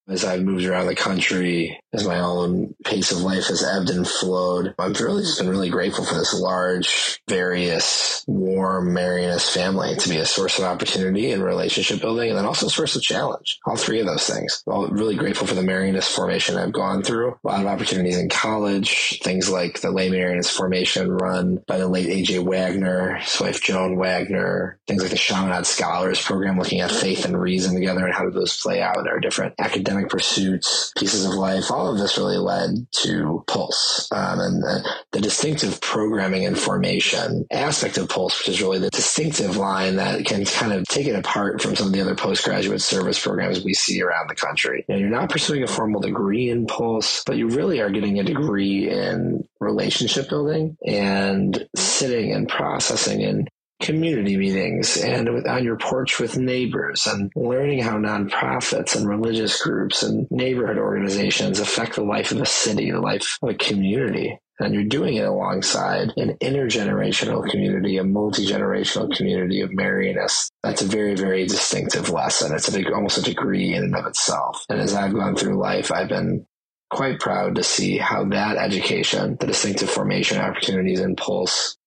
as 0.07 0.23
I've 0.23 0.43
moved 0.43 0.65
around 0.65 0.87
the 0.87 0.95
country, 0.95 1.79
as 1.93 2.07
my 2.07 2.19
own 2.19 2.75
pace 2.85 3.11
of 3.11 3.21
life 3.21 3.47
has 3.47 3.63
ebbed 3.63 3.89
and 3.89 4.07
flowed, 4.07 4.73
I've 4.79 4.99
really 4.99 5.23
just 5.23 5.39
been 5.39 5.49
really 5.49 5.69
grateful 5.69 6.05
for 6.05 6.15
this 6.15 6.33
large, 6.33 7.21
various, 7.27 8.23
warm 8.27 8.93
Marianist 8.93 9.53
family 9.53 9.95
to 9.95 10.09
be 10.09 10.17
a 10.17 10.25
source 10.25 10.59
of 10.59 10.65
opportunity 10.65 11.31
and 11.31 11.43
relationship 11.43 12.01
building, 12.01 12.29
and 12.29 12.37
then 12.37 12.45
also 12.45 12.67
a 12.67 12.69
source 12.69 12.95
of 12.95 13.01
challenge. 13.01 13.59
All 13.65 13.75
three 13.75 13.99
of 13.99 14.05
those 14.05 14.27
things. 14.27 14.63
I'm 14.67 14.91
really 14.91 15.15
grateful 15.15 15.47
for 15.47 15.55
the 15.55 15.61
Marianist 15.61 16.13
formation 16.13 16.57
I've 16.57 16.73
gone 16.73 17.03
through. 17.03 17.37
A 17.43 17.47
lot 17.47 17.61
of 17.61 17.67
opportunities 17.67 18.17
in 18.17 18.29
college, 18.29 19.19
things 19.23 19.49
like 19.49 19.81
the 19.81 19.91
lay 19.91 20.09
Marianist 20.09 20.55
formation 20.55 21.11
run 21.11 21.63
by 21.67 21.77
the 21.77 21.87
late 21.87 22.09
A.J. 22.09 22.39
Wagner, 22.39 23.15
his 23.15 23.39
wife 23.39 23.61
Joan 23.61 23.97
Wagner, 23.97 24.79
things 24.87 25.01
like 25.01 25.11
the 25.11 25.17
Chaminade 25.17 25.65
Scholars 25.65 26.21
Program, 26.21 26.57
looking 26.57 26.81
at 26.81 26.91
faith 26.91 27.25
and 27.25 27.39
reason 27.39 27.75
together 27.75 28.05
and 28.05 28.13
how 28.13 28.23
do 28.23 28.31
those 28.31 28.57
play 28.57 28.81
out 28.81 28.97
in 28.97 29.07
our 29.07 29.19
different 29.19 29.55
academic 29.59 29.96
academic 29.97 30.09
pursuits, 30.09 30.91
pieces 30.97 31.25
of 31.25 31.33
life, 31.33 31.71
all 31.71 31.91
of 31.91 31.97
this 31.97 32.17
really 32.17 32.37
led 32.37 32.87
to 32.91 33.43
Pulse. 33.47 34.07
Um, 34.11 34.39
and 34.39 34.63
the, 34.63 34.89
the, 35.11 35.21
distinctive 35.21 35.81
programming 35.81 36.45
and 36.45 36.57
formation 36.57 37.45
aspect 37.51 37.97
of 37.97 38.09
Pulse, 38.09 38.37
which 38.39 38.49
is 38.49 38.61
really 38.61 38.79
the 38.79 38.89
distinctive 38.89 39.57
line 39.57 39.97
that 39.97 40.25
can 40.25 40.45
kind 40.45 40.73
of 40.73 40.85
take 40.85 41.07
it 41.07 41.15
apart 41.15 41.61
from 41.61 41.75
some 41.75 41.87
of 41.87 41.93
the 41.93 42.01
other 42.01 42.15
postgraduate 42.15 42.81
service 42.81 43.21
programs 43.21 43.63
we 43.63 43.73
see 43.73 44.01
around 44.01 44.29
the 44.29 44.35
country. 44.35 44.85
You 44.87 44.95
know, 44.95 44.99
you're 45.01 45.09
not 45.09 45.29
pursuing 45.29 45.63
a 45.63 45.67
formal 45.67 46.01
degree 46.01 46.49
in 46.49 46.67
Pulse, 46.67 47.23
but 47.25 47.37
you 47.37 47.49
really 47.49 47.79
are 47.81 47.89
getting 47.89 48.19
a 48.19 48.23
degree 48.23 48.89
in 48.89 49.47
relationship 49.59 50.29
building 50.29 50.77
and 50.85 51.67
sitting 51.75 52.31
and 52.31 52.47
processing 52.47 53.23
and 53.23 53.49
community 53.79 54.37
meetings 54.37 54.97
and 54.97 55.29
on 55.47 55.63
your 55.63 55.77
porch 55.77 56.19
with 56.19 56.37
neighbors 56.37 57.05
and 57.05 57.31
learning 57.35 57.83
how 57.83 57.97
nonprofits 57.97 58.95
and 58.95 59.07
religious 59.07 59.61
groups 59.61 60.03
and 60.03 60.27
neighborhood 60.31 60.77
organizations 60.77 61.59
affect 61.59 61.95
the 61.95 62.03
life 62.03 62.31
of 62.31 62.41
a 62.41 62.45
city, 62.45 62.91
the 62.91 62.99
life 62.99 63.37
of 63.41 63.49
a 63.49 63.53
community. 63.53 64.37
And 64.59 64.73
you're 64.73 64.85
doing 64.85 65.15
it 65.15 65.27
alongside 65.27 66.13
an 66.17 66.35
intergenerational 66.41 67.47
community, 67.47 67.97
a 67.97 68.03
multi-generational 68.03 69.15
community 69.15 69.61
of 69.61 69.69
Marianists. 69.69 70.49
That's 70.63 70.81
a 70.81 70.87
very, 70.87 71.13
very 71.13 71.45
distinctive 71.45 72.09
lesson. 72.09 72.55
It's 72.55 72.73
a, 72.73 72.91
almost 72.91 73.19
a 73.19 73.21
degree 73.21 73.75
in 73.75 73.83
and 73.83 73.95
of 73.95 74.07
itself. 74.07 74.65
And 74.69 74.81
as 74.81 74.95
I've 74.95 75.13
gone 75.13 75.35
through 75.35 75.61
life, 75.61 75.91
I've 75.91 76.09
been 76.09 76.47
quite 76.89 77.19
proud 77.19 77.55
to 77.55 77.63
see 77.63 77.97
how 77.97 78.25
that 78.25 78.57
education, 78.57 79.37
the 79.39 79.45
distinctive 79.45 79.91
formation 79.91 80.39
opportunities 80.39 81.01
and 81.01 81.15
Pulse, 81.15 81.77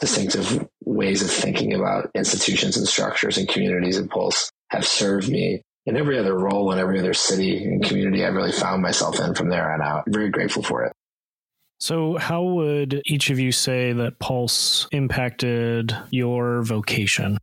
distinctive 0.00 0.66
ways 0.84 1.22
of 1.22 1.30
thinking 1.30 1.74
about 1.74 2.10
institutions 2.14 2.76
and 2.76 2.86
structures 2.86 3.38
and 3.38 3.48
communities 3.48 3.96
and 3.96 4.10
Pulse 4.10 4.50
have 4.70 4.86
served 4.86 5.28
me 5.28 5.62
in 5.86 5.96
every 5.96 6.18
other 6.18 6.36
role 6.36 6.72
in 6.72 6.78
every 6.78 6.98
other 6.98 7.14
city 7.14 7.62
and 7.62 7.84
community 7.84 8.24
I've 8.24 8.34
really 8.34 8.52
found 8.52 8.82
myself 8.82 9.20
in 9.20 9.34
from 9.34 9.50
there 9.50 9.72
on 9.72 9.82
out. 9.82 10.04
I'm 10.06 10.12
very 10.12 10.30
grateful 10.30 10.62
for 10.62 10.84
it. 10.84 10.92
So, 11.80 12.16
how 12.16 12.42
would 12.42 13.02
each 13.04 13.30
of 13.30 13.38
you 13.38 13.52
say 13.52 13.92
that 13.92 14.18
Pulse 14.18 14.88
impacted 14.92 15.94
your 16.10 16.62
vocation? 16.62 17.38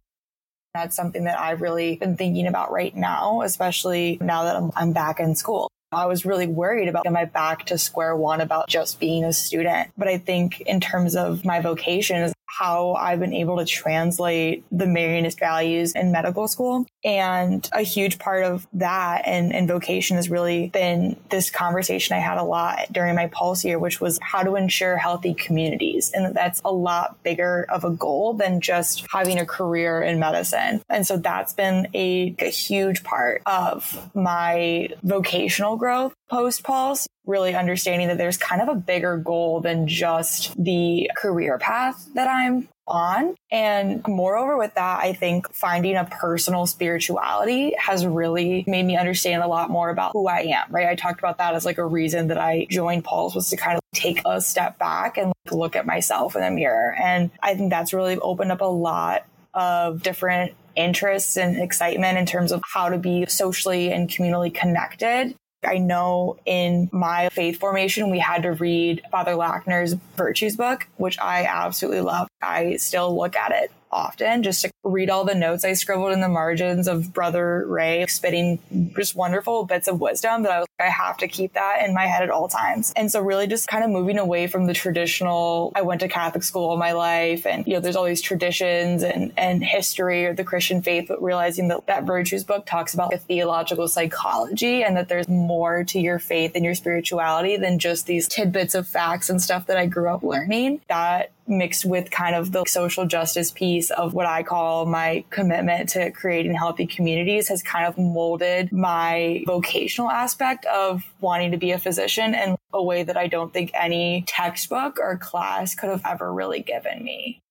That's 0.73 0.95
something 0.95 1.25
that 1.25 1.39
I've 1.39 1.61
really 1.61 1.97
been 1.97 2.15
thinking 2.15 2.47
about 2.47 2.71
right 2.71 2.95
now, 2.95 3.41
especially 3.41 4.17
now 4.21 4.45
that 4.45 4.55
I'm, 4.55 4.71
I'm 4.75 4.93
back 4.93 5.19
in 5.19 5.35
school. 5.35 5.69
I 5.91 6.05
was 6.05 6.25
really 6.25 6.47
worried 6.47 6.87
about 6.87 7.05
am 7.05 7.17
I 7.17 7.25
back 7.25 7.65
to 7.65 7.77
square 7.77 8.15
one 8.15 8.39
about 8.39 8.69
just 8.69 8.99
being 8.99 9.25
a 9.25 9.33
student. 9.33 9.91
But 9.97 10.07
I 10.07 10.17
think 10.17 10.61
in 10.61 10.79
terms 10.79 11.17
of 11.17 11.43
my 11.43 11.59
vocation, 11.59 12.31
how 12.57 12.93
I've 12.93 13.19
been 13.19 13.33
able 13.33 13.57
to 13.57 13.65
translate 13.65 14.63
the 14.71 14.85
Marianist 14.85 15.39
values 15.39 15.93
in 15.93 16.11
medical 16.11 16.47
school. 16.47 16.85
And 17.03 17.67
a 17.71 17.81
huge 17.81 18.19
part 18.19 18.43
of 18.43 18.67
that 18.73 19.23
and, 19.25 19.53
and 19.53 19.67
vocation 19.67 20.17
has 20.17 20.29
really 20.29 20.67
been 20.69 21.15
this 21.29 21.49
conversation 21.49 22.15
I 22.15 22.19
had 22.19 22.37
a 22.37 22.43
lot 22.43 22.91
during 22.91 23.15
my 23.15 23.27
pulse 23.27 23.63
year, 23.63 23.79
which 23.79 24.01
was 24.01 24.19
how 24.21 24.43
to 24.43 24.55
ensure 24.55 24.97
healthy 24.97 25.33
communities. 25.33 26.11
And 26.13 26.35
that's 26.35 26.61
a 26.65 26.71
lot 26.71 27.23
bigger 27.23 27.65
of 27.69 27.85
a 27.85 27.89
goal 27.89 28.33
than 28.33 28.59
just 28.59 29.05
having 29.11 29.39
a 29.39 29.45
career 29.45 30.01
in 30.01 30.19
medicine. 30.19 30.81
And 30.89 31.07
so 31.07 31.17
that's 31.17 31.53
been 31.53 31.87
a, 31.93 32.35
a 32.39 32.49
huge 32.49 33.03
part 33.03 33.41
of 33.45 34.09
my 34.13 34.89
vocational 35.03 35.77
growth 35.77 36.13
post 36.29 36.63
pulse 36.63 37.07
really 37.25 37.55
understanding 37.55 38.07
that 38.07 38.17
there's 38.17 38.37
kind 38.37 38.61
of 38.61 38.67
a 38.67 38.75
bigger 38.75 39.17
goal 39.17 39.61
than 39.61 39.87
just 39.87 40.55
the 40.61 41.09
career 41.17 41.57
path 41.57 42.09
that 42.15 42.27
I'm 42.27 42.67
on. 42.87 43.35
And 43.51 44.05
moreover, 44.07 44.57
with 44.57 44.73
that, 44.75 44.99
I 44.99 45.13
think 45.13 45.51
finding 45.53 45.95
a 45.95 46.05
personal 46.05 46.65
spirituality 46.65 47.73
has 47.77 48.05
really 48.05 48.63
made 48.67 48.83
me 48.83 48.97
understand 48.97 49.43
a 49.43 49.47
lot 49.47 49.69
more 49.69 49.89
about 49.89 50.11
who 50.13 50.27
I 50.27 50.41
am, 50.41 50.71
right? 50.71 50.87
I 50.87 50.95
talked 50.95 51.19
about 51.19 51.37
that 51.37 51.53
as 51.53 51.65
like 51.65 51.77
a 51.77 51.85
reason 51.85 52.27
that 52.27 52.37
I 52.37 52.67
joined 52.69 53.03
Pulse 53.03 53.35
was 53.35 53.49
to 53.49 53.57
kind 53.57 53.77
of 53.77 53.81
take 53.93 54.21
a 54.25 54.41
step 54.41 54.77
back 54.77 55.17
and 55.17 55.31
look 55.51 55.75
at 55.75 55.85
myself 55.85 56.35
in 56.35 56.41
the 56.41 56.51
mirror. 56.51 56.95
And 57.01 57.31
I 57.41 57.55
think 57.55 57.69
that's 57.69 57.93
really 57.93 58.17
opened 58.17 58.51
up 58.51 58.61
a 58.61 58.65
lot 58.65 59.25
of 59.53 60.01
different 60.01 60.53
interests 60.75 61.37
and 61.37 61.61
excitement 61.61 62.17
in 62.17 62.25
terms 62.25 62.51
of 62.51 62.61
how 62.73 62.89
to 62.89 62.97
be 62.97 63.25
socially 63.27 63.91
and 63.91 64.09
communally 64.09 64.53
connected 64.53 65.35
I 65.63 65.77
know 65.77 66.37
in 66.45 66.89
my 66.91 67.29
faith 67.29 67.59
formation, 67.59 68.09
we 68.09 68.19
had 68.19 68.43
to 68.43 68.51
read 68.51 69.01
Father 69.11 69.33
Lackner's 69.33 69.95
Virtues 70.17 70.55
book, 70.55 70.87
which 70.97 71.19
I 71.19 71.45
absolutely 71.45 72.01
love. 72.01 72.27
I 72.41 72.77
still 72.77 73.15
look 73.15 73.35
at 73.35 73.51
it 73.51 73.71
often 73.91 74.41
just 74.41 74.63
to 74.63 74.71
read 74.83 75.09
all 75.09 75.25
the 75.25 75.35
notes 75.35 75.65
I 75.65 75.73
scribbled 75.73 76.13
in 76.13 76.21
the 76.21 76.29
margins 76.29 76.87
of 76.87 77.13
Brother 77.13 77.65
Ray 77.67 78.05
spitting 78.07 78.59
just 78.95 79.15
wonderful 79.15 79.65
bits 79.65 79.87
of 79.87 79.99
wisdom 79.99 80.43
that 80.43 80.51
I 80.51 80.59
was 80.59 80.67
I 80.81 80.89
have 80.89 81.17
to 81.17 81.27
keep 81.27 81.53
that 81.53 81.85
in 81.85 81.93
my 81.93 82.05
head 82.05 82.23
at 82.23 82.29
all 82.29 82.47
times. 82.47 82.93
And 82.95 83.11
so 83.11 83.21
really 83.21 83.47
just 83.47 83.67
kind 83.67 83.83
of 83.83 83.89
moving 83.89 84.17
away 84.17 84.47
from 84.47 84.65
the 84.65 84.73
traditional, 84.73 85.71
I 85.75 85.81
went 85.81 86.01
to 86.01 86.07
Catholic 86.07 86.43
school 86.43 86.69
all 86.69 86.77
my 86.77 86.91
life 86.91 87.45
and, 87.45 87.65
you 87.67 87.73
know, 87.73 87.79
there's 87.79 87.95
all 87.95 88.05
these 88.05 88.21
traditions 88.21 89.03
and, 89.03 89.31
and 89.37 89.63
history 89.63 90.25
or 90.25 90.33
the 90.33 90.43
Christian 90.43 90.81
faith, 90.81 91.05
but 91.07 91.21
realizing 91.21 91.67
that 91.69 91.87
that 91.87 92.05
virtues 92.05 92.43
book 92.43 92.65
talks 92.65 92.93
about 92.93 93.13
a 93.13 93.17
theological 93.17 93.87
psychology 93.87 94.83
and 94.83 94.97
that 94.97 95.09
there's 95.09 95.27
more 95.27 95.83
to 95.85 95.99
your 95.99 96.19
faith 96.19 96.51
and 96.55 96.65
your 96.65 96.75
spirituality 96.75 97.57
than 97.57 97.79
just 97.79 98.05
these 98.05 98.27
tidbits 98.27 98.75
of 98.75 98.87
facts 98.87 99.29
and 99.29 99.41
stuff 99.41 99.67
that 99.67 99.77
I 99.77 99.85
grew 99.85 100.09
up 100.09 100.23
learning. 100.23 100.81
That 100.87 101.31
mixed 101.47 101.85
with 101.85 102.09
kind 102.09 102.35
of 102.35 102.51
the 102.51 102.65
social 102.65 103.05
justice 103.05 103.51
piece 103.51 103.91
of 103.91 104.13
what 104.13 104.25
I 104.25 104.43
call 104.43 104.85
my 104.85 105.23
commitment 105.29 105.89
to 105.89 106.11
creating 106.11 106.53
healthy 106.53 106.87
communities 106.87 107.49
has 107.49 107.61
kind 107.61 107.85
of 107.85 107.97
molded 107.97 108.71
my 108.71 109.43
vocational 109.45 110.09
aspect 110.09 110.65
of 110.71 111.03
wanting 111.19 111.51
to 111.51 111.57
be 111.57 111.71
a 111.71 111.79
physician 111.79 112.33
in 112.33 112.55
a 112.73 112.83
way 112.83 113.03
that 113.03 113.17
I 113.17 113.27
don't 113.27 113.53
think 113.53 113.71
any 113.73 114.23
textbook 114.27 114.99
or 114.99 115.17
class 115.17 115.75
could 115.75 115.89
have 115.89 116.05
ever 116.05 116.33
really 116.33 116.61
given 116.61 117.03
me. 117.03 117.41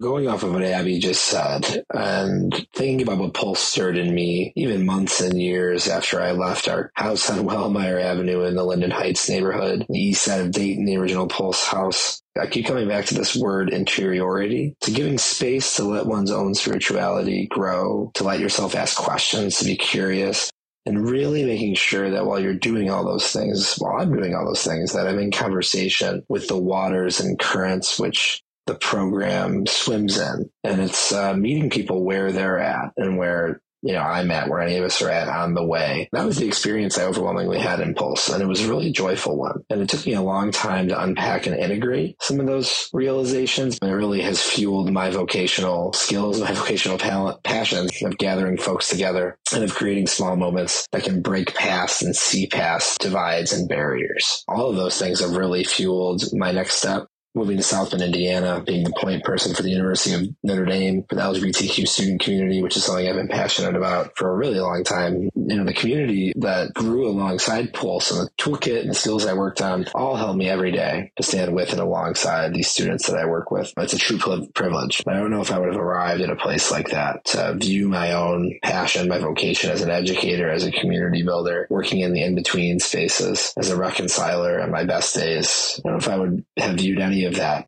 Going 0.00 0.28
off 0.28 0.44
of 0.44 0.52
what 0.52 0.62
Abby 0.62 1.00
just 1.00 1.24
said 1.24 1.84
and 1.92 2.54
thinking 2.72 3.02
about 3.02 3.18
what 3.18 3.34
Pulse 3.34 3.58
stirred 3.58 3.98
in 3.98 4.14
me, 4.14 4.52
even 4.54 4.86
months 4.86 5.20
and 5.20 5.42
years 5.42 5.88
after 5.88 6.20
I 6.20 6.30
left 6.30 6.68
our 6.68 6.92
house 6.94 7.28
on 7.28 7.44
Wellmeyer 7.44 8.00
Avenue 8.00 8.42
in 8.44 8.54
the 8.54 8.62
Linden 8.62 8.92
Heights 8.92 9.28
neighborhood, 9.28 9.84
the 9.88 9.98
east 9.98 10.22
side 10.22 10.40
of 10.40 10.52
Dayton, 10.52 10.84
the 10.84 10.96
original 10.96 11.26
Pulse 11.26 11.64
house, 11.64 12.22
I 12.40 12.46
keep 12.46 12.66
coming 12.66 12.86
back 12.86 13.06
to 13.06 13.14
this 13.14 13.34
word 13.34 13.70
interiority, 13.70 14.76
to 14.82 14.92
giving 14.92 15.18
space 15.18 15.74
to 15.76 15.84
let 15.84 16.06
one's 16.06 16.30
own 16.30 16.54
spirituality 16.54 17.48
grow, 17.50 18.12
to 18.14 18.22
let 18.22 18.38
yourself 18.38 18.76
ask 18.76 18.96
questions, 18.96 19.58
to 19.58 19.64
be 19.64 19.76
curious, 19.76 20.52
and 20.88 21.06
really 21.06 21.44
making 21.44 21.74
sure 21.74 22.08
that 22.10 22.24
while 22.24 22.40
you're 22.40 22.54
doing 22.54 22.90
all 22.90 23.04
those 23.04 23.30
things, 23.30 23.74
while 23.76 24.00
I'm 24.00 24.10
doing 24.10 24.34
all 24.34 24.46
those 24.46 24.64
things, 24.64 24.94
that 24.94 25.06
I'm 25.06 25.18
in 25.18 25.30
conversation 25.30 26.24
with 26.30 26.48
the 26.48 26.56
waters 26.56 27.20
and 27.20 27.38
currents 27.38 28.00
which 28.00 28.42
the 28.66 28.74
program 28.74 29.66
swims 29.66 30.18
in. 30.18 30.48
And 30.64 30.80
it's 30.80 31.12
uh, 31.12 31.34
meeting 31.34 31.68
people 31.68 32.04
where 32.04 32.32
they're 32.32 32.58
at 32.58 32.94
and 32.96 33.18
where 33.18 33.60
you 33.82 33.92
know, 33.92 34.00
I'm 34.00 34.30
at 34.30 34.48
where 34.48 34.60
any 34.60 34.76
of 34.76 34.84
us 34.84 35.00
are 35.02 35.10
at 35.10 35.28
on 35.28 35.54
the 35.54 35.64
way. 35.64 36.08
That 36.12 36.26
was 36.26 36.36
the 36.36 36.46
experience 36.46 36.98
I 36.98 37.04
overwhelmingly 37.04 37.58
had 37.58 37.80
in 37.80 37.94
Pulse, 37.94 38.28
and 38.28 38.42
it 38.42 38.46
was 38.46 38.62
a 38.62 38.68
really 38.68 38.90
joyful 38.90 39.36
one. 39.36 39.62
And 39.70 39.80
it 39.80 39.88
took 39.88 40.04
me 40.06 40.14
a 40.14 40.22
long 40.22 40.50
time 40.50 40.88
to 40.88 41.00
unpack 41.00 41.46
and 41.46 41.56
integrate 41.56 42.20
some 42.22 42.40
of 42.40 42.46
those 42.46 42.88
realizations, 42.92 43.78
but 43.78 43.90
it 43.90 43.94
really 43.94 44.22
has 44.22 44.42
fueled 44.42 44.92
my 44.92 45.10
vocational 45.10 45.92
skills, 45.92 46.40
my 46.40 46.52
vocational 46.52 46.98
talent, 46.98 47.42
passion 47.42 47.88
of 48.02 48.18
gathering 48.18 48.56
folks 48.56 48.88
together 48.88 49.38
and 49.52 49.64
of 49.64 49.74
creating 49.74 50.06
small 50.06 50.36
moments 50.36 50.86
that 50.92 51.04
can 51.04 51.22
break 51.22 51.54
past 51.54 52.02
and 52.02 52.14
see 52.14 52.46
past 52.46 52.98
divides 53.00 53.52
and 53.52 53.68
barriers. 53.68 54.44
All 54.48 54.70
of 54.70 54.76
those 54.76 54.98
things 54.98 55.20
have 55.20 55.36
really 55.36 55.64
fueled 55.64 56.22
my 56.32 56.52
next 56.52 56.74
step 56.76 57.06
moving 57.38 57.56
to 57.56 57.62
South 57.62 57.90
Bend, 57.90 58.02
Indiana, 58.02 58.60
being 58.66 58.84
the 58.84 58.92
point 58.98 59.24
person 59.24 59.54
for 59.54 59.62
the 59.62 59.70
University 59.70 60.14
of 60.14 60.34
Notre 60.42 60.66
Dame 60.66 61.04
for 61.08 61.14
the 61.14 61.22
LGBTQ 61.22 61.86
student 61.86 62.20
community, 62.20 62.62
which 62.62 62.76
is 62.76 62.84
something 62.84 63.08
I've 63.08 63.14
been 63.14 63.28
passionate 63.28 63.76
about 63.76 64.16
for 64.16 64.30
a 64.30 64.36
really 64.36 64.58
long 64.58 64.82
time. 64.84 65.30
You 65.34 65.56
know, 65.56 65.64
the 65.64 65.72
community 65.72 66.32
that 66.36 66.74
grew 66.74 67.08
alongside 67.08 67.72
Pulse 67.72 68.10
and 68.10 68.20
the 68.20 68.30
toolkit 68.38 68.80
and 68.80 68.90
the 68.90 68.94
skills 68.94 69.24
I 69.24 69.34
worked 69.34 69.62
on 69.62 69.86
all 69.94 70.16
help 70.16 70.36
me 70.36 70.48
every 70.48 70.72
day 70.72 71.12
to 71.16 71.22
stand 71.22 71.54
with 71.54 71.70
and 71.70 71.80
alongside 71.80 72.52
these 72.52 72.68
students 72.68 73.06
that 73.06 73.16
I 73.16 73.26
work 73.26 73.50
with. 73.50 73.72
It's 73.76 73.94
a 73.94 73.98
true 73.98 74.18
privilege. 74.18 75.02
I 75.06 75.14
don't 75.14 75.30
know 75.30 75.40
if 75.40 75.52
I 75.52 75.58
would 75.58 75.72
have 75.72 75.80
arrived 75.80 76.20
at 76.20 76.30
a 76.30 76.36
place 76.36 76.70
like 76.70 76.90
that 76.90 77.24
to 77.26 77.54
view 77.54 77.88
my 77.88 78.12
own 78.12 78.58
passion, 78.62 79.08
my 79.08 79.18
vocation 79.18 79.70
as 79.70 79.82
an 79.82 79.90
educator, 79.90 80.50
as 80.50 80.64
a 80.64 80.72
community 80.72 81.22
builder, 81.22 81.66
working 81.70 82.00
in 82.00 82.12
the 82.12 82.22
in-between 82.22 82.80
spaces 82.80 83.52
as 83.56 83.70
a 83.70 83.76
reconciler 83.76 84.60
on 84.60 84.70
my 84.70 84.84
best 84.84 85.14
days. 85.14 85.80
I 85.84 85.88
don't 85.88 85.92
know 85.92 85.98
if 85.98 86.08
I 86.08 86.18
would 86.18 86.44
have 86.56 86.76
viewed 86.76 86.98
any 86.98 87.24
of 87.24 87.27
that 87.34 87.66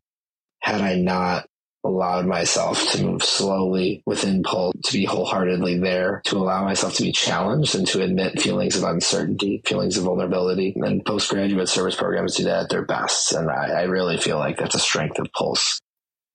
had 0.59 0.81
I 0.81 0.95
not 0.95 1.47
allowed 1.83 2.27
myself 2.27 2.91
to 2.91 3.03
move 3.03 3.23
slowly 3.23 4.03
within 4.05 4.43
Pulse, 4.43 4.75
to 4.85 4.93
be 4.93 5.05
wholeheartedly 5.05 5.79
there, 5.79 6.21
to 6.25 6.37
allow 6.37 6.63
myself 6.63 6.93
to 6.95 7.03
be 7.03 7.11
challenged 7.11 7.73
and 7.75 7.87
to 7.87 8.03
admit 8.03 8.39
feelings 8.39 8.75
of 8.75 8.83
uncertainty, 8.83 9.61
feelings 9.65 9.97
of 9.97 10.03
vulnerability. 10.03 10.73
And 10.75 11.03
postgraduate 11.03 11.69
service 11.69 11.95
programs 11.95 12.35
do 12.35 12.43
that 12.43 12.63
at 12.63 12.69
their 12.69 12.85
best. 12.85 13.33
And 13.33 13.49
I, 13.49 13.81
I 13.81 13.83
really 13.83 14.17
feel 14.17 14.37
like 14.37 14.57
that's 14.57 14.75
a 14.75 14.79
strength 14.79 15.17
of 15.19 15.31
Pulse. 15.33 15.79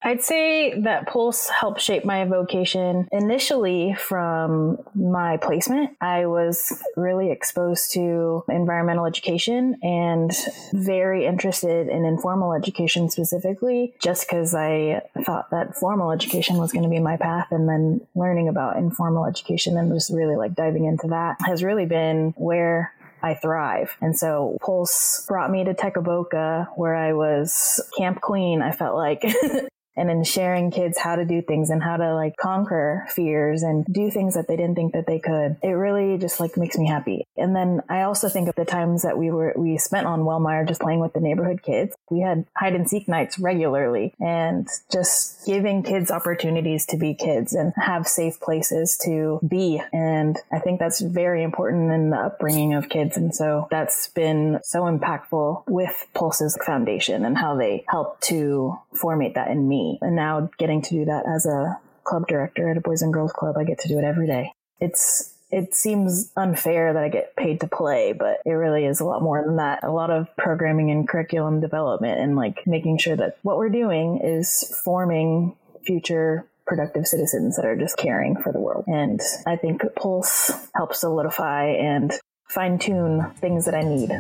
I'd 0.07 0.23
say 0.23 0.81
that 0.83 1.09
Pulse 1.09 1.49
helped 1.49 1.81
shape 1.81 2.05
my 2.05 2.25
vocation 2.27 3.09
initially 3.11 3.95
from 3.95 4.79
my 4.95 5.37
placement. 5.39 5.97
I 6.01 6.27
was 6.27 6.81
really 6.97 7.33
exposed 7.33 7.91
to 7.95 8.45
environmental 8.49 9.05
education 9.05 9.81
and 9.83 10.31
very 10.73 11.27
interested 11.27 11.89
in 11.89 12.05
informal 12.05 12.53
education 12.53 13.11
specifically, 13.11 13.95
just 14.01 14.29
because 14.29 14.55
I 14.55 15.03
thought 15.25 15.51
that 15.51 15.75
formal 15.75 16.13
education 16.13 16.59
was 16.59 16.71
going 16.71 16.85
to 16.85 16.89
be 16.89 17.01
my 17.01 17.17
path. 17.17 17.49
And 17.51 17.69
then 17.69 18.07
learning 18.15 18.47
about 18.47 18.77
informal 18.77 19.27
education 19.27 19.77
and 19.77 19.93
just 19.93 20.13
really 20.13 20.37
like 20.37 20.55
diving 20.55 20.85
into 20.85 21.09
that 21.09 21.39
has 21.45 21.65
really 21.65 21.85
been 21.85 22.33
where 22.37 22.93
I 23.25 23.35
thrive. 23.35 23.97
And 24.01 24.17
so 24.17 24.57
Pulse 24.61 25.25
brought 25.27 25.51
me 25.51 25.65
to 25.65 25.75
Tecaboca 25.75 26.69
where 26.77 26.95
I 26.95 27.13
was 27.13 27.81
camp 27.99 28.21
queen. 28.21 28.63
I 28.63 28.71
felt 28.71 28.95
like 28.95 29.25
and 29.97 30.11
in 30.11 30.25
sharing 30.25 30.71
kids 30.71 30.99
how 30.99 31.17
to 31.17 31.25
do 31.25 31.43
things 31.43 31.71
and 31.71 31.83
how 31.83 31.97
to 31.97 32.15
like 32.15 32.37
conquer 32.37 33.05
fears 33.09 33.63
and 33.63 33.85
do 33.87 34.11
things 34.11 34.35
that 34.35 34.49
they 34.49 34.57
didn't 34.57 34.75
think 34.75 34.93
that 34.93 35.07
they 35.07 35.19
could. 35.19 35.57
It 35.63 35.71
really 35.71 36.19
just 36.19 36.41
like 36.41 36.57
makes 36.57 36.77
me 36.77 36.87
happy. 36.87 37.27
And 37.37 37.55
then 37.57 37.83
I 37.89 38.03
also 38.03 38.29
think 38.29 38.49
of 38.49 38.55
the 38.55 38.65
times 38.65 39.03
that 39.03 39.19
we 39.19 39.31
were 39.31 39.55
we 39.57 39.79
spent 39.79 40.07
on 40.07 40.21
Wellmeyer 40.21 40.67
just 40.67 40.81
playing 40.81 41.01
with 41.01 41.13
the 41.13 41.21
neighborhood 41.21 41.63
kids. 41.63 41.95
We 42.11 42.21
had 42.21 42.45
hide 42.57 42.75
and 42.75 42.89
seek 42.89 43.09
nights 43.09 43.39
regularly 43.39 44.15
and 44.21 44.69
just 44.93 45.47
giving 45.47 45.83
kids 45.83 46.11
opportunities 46.11 46.87
to 46.87 46.97
be 46.97 47.15
kids 47.15 47.55
and 47.55 47.73
have 47.77 48.07
safe 48.07 48.41
places 48.41 48.99
to 49.05 49.41
be. 49.47 49.81
And 49.93 50.37
I 50.53 50.59
think 50.59 50.81
that's 50.81 51.01
very 51.01 51.43
important 51.43 51.93
in 51.93 52.11
the 52.11 52.17
upbringing 52.17 52.75
of 52.75 52.89
kids. 52.89 53.17
And 53.17 53.35
so 53.35 53.69
that's 53.71 54.09
been 54.09 54.61
so 54.63 54.83
impactful 54.83 55.65
with 55.69 56.07
Pulse's 56.15 56.59
foundation 56.65 57.25
and 57.25 57.37
how 57.37 57.57
they 57.57 57.85
help 57.89 58.21
to 58.23 58.79
formate 58.95 59.35
that 59.35 59.49
in 59.49 59.69
me 59.69 59.86
and 60.01 60.17
now 60.17 60.51
getting 60.59 60.83
to 60.83 60.91
do 60.91 61.05
that 61.07 61.25
as 61.27 61.47
a 61.47 61.79
club 62.05 62.27
director 62.29 62.71
at 62.71 62.77
a 62.77 62.81
boys 62.81 63.03
and 63.03 63.13
girls 63.13 63.33
club, 63.33 63.57
I 63.59 63.65
get 63.65 63.81
to 63.81 63.89
do 63.89 63.99
it 63.99 64.05
every 64.05 64.27
day. 64.27 64.53
It's 64.81 65.33
it 65.51 65.75
seems 65.75 66.33
unfair 66.37 66.93
that 66.93 67.03
I 67.03 67.09
get 67.09 67.37
paid 67.37 67.61
to 67.61 67.69
play, 67.69 68.13
but 68.13 68.39
it 68.45 68.53
really 68.53 68.85
is 68.85 69.01
a 69.01 69.05
lot 69.05 69.23
more 69.23 69.45
than 69.45 69.57
that. 69.57 69.85
A 69.85 69.91
lot 69.91 70.11
of 70.11 70.29
programming 70.37 70.91
and 70.91 71.09
curriculum 71.09 71.61
development 71.61 72.21
and 72.21 72.35
like 72.35 72.67
making 72.67 72.99
sure 72.99 73.17
that 73.17 73.39
what 73.43 73.57
we're 73.57 73.69
doing 73.69 74.21
is 74.23 74.65
forming 74.85 75.55
future 75.85 76.45
productive 76.67 77.07
citizens 77.07 77.57
that 77.57 77.65
are 77.65 77.77
just 77.77 77.97
caring 77.97 78.37
for 78.37 78.53
the 78.53 78.59
world. 78.59 78.85
And 78.89 79.21
I 79.47 79.57
think 79.57 79.83
Pulse 79.95 80.51
helps 80.75 81.01
solidify 81.01 81.67
and 81.67 82.13
fine 82.49 82.79
tune 82.79 83.31
things 83.37 83.67
that 83.67 83.75
I 83.75 83.83
need. 83.83 84.11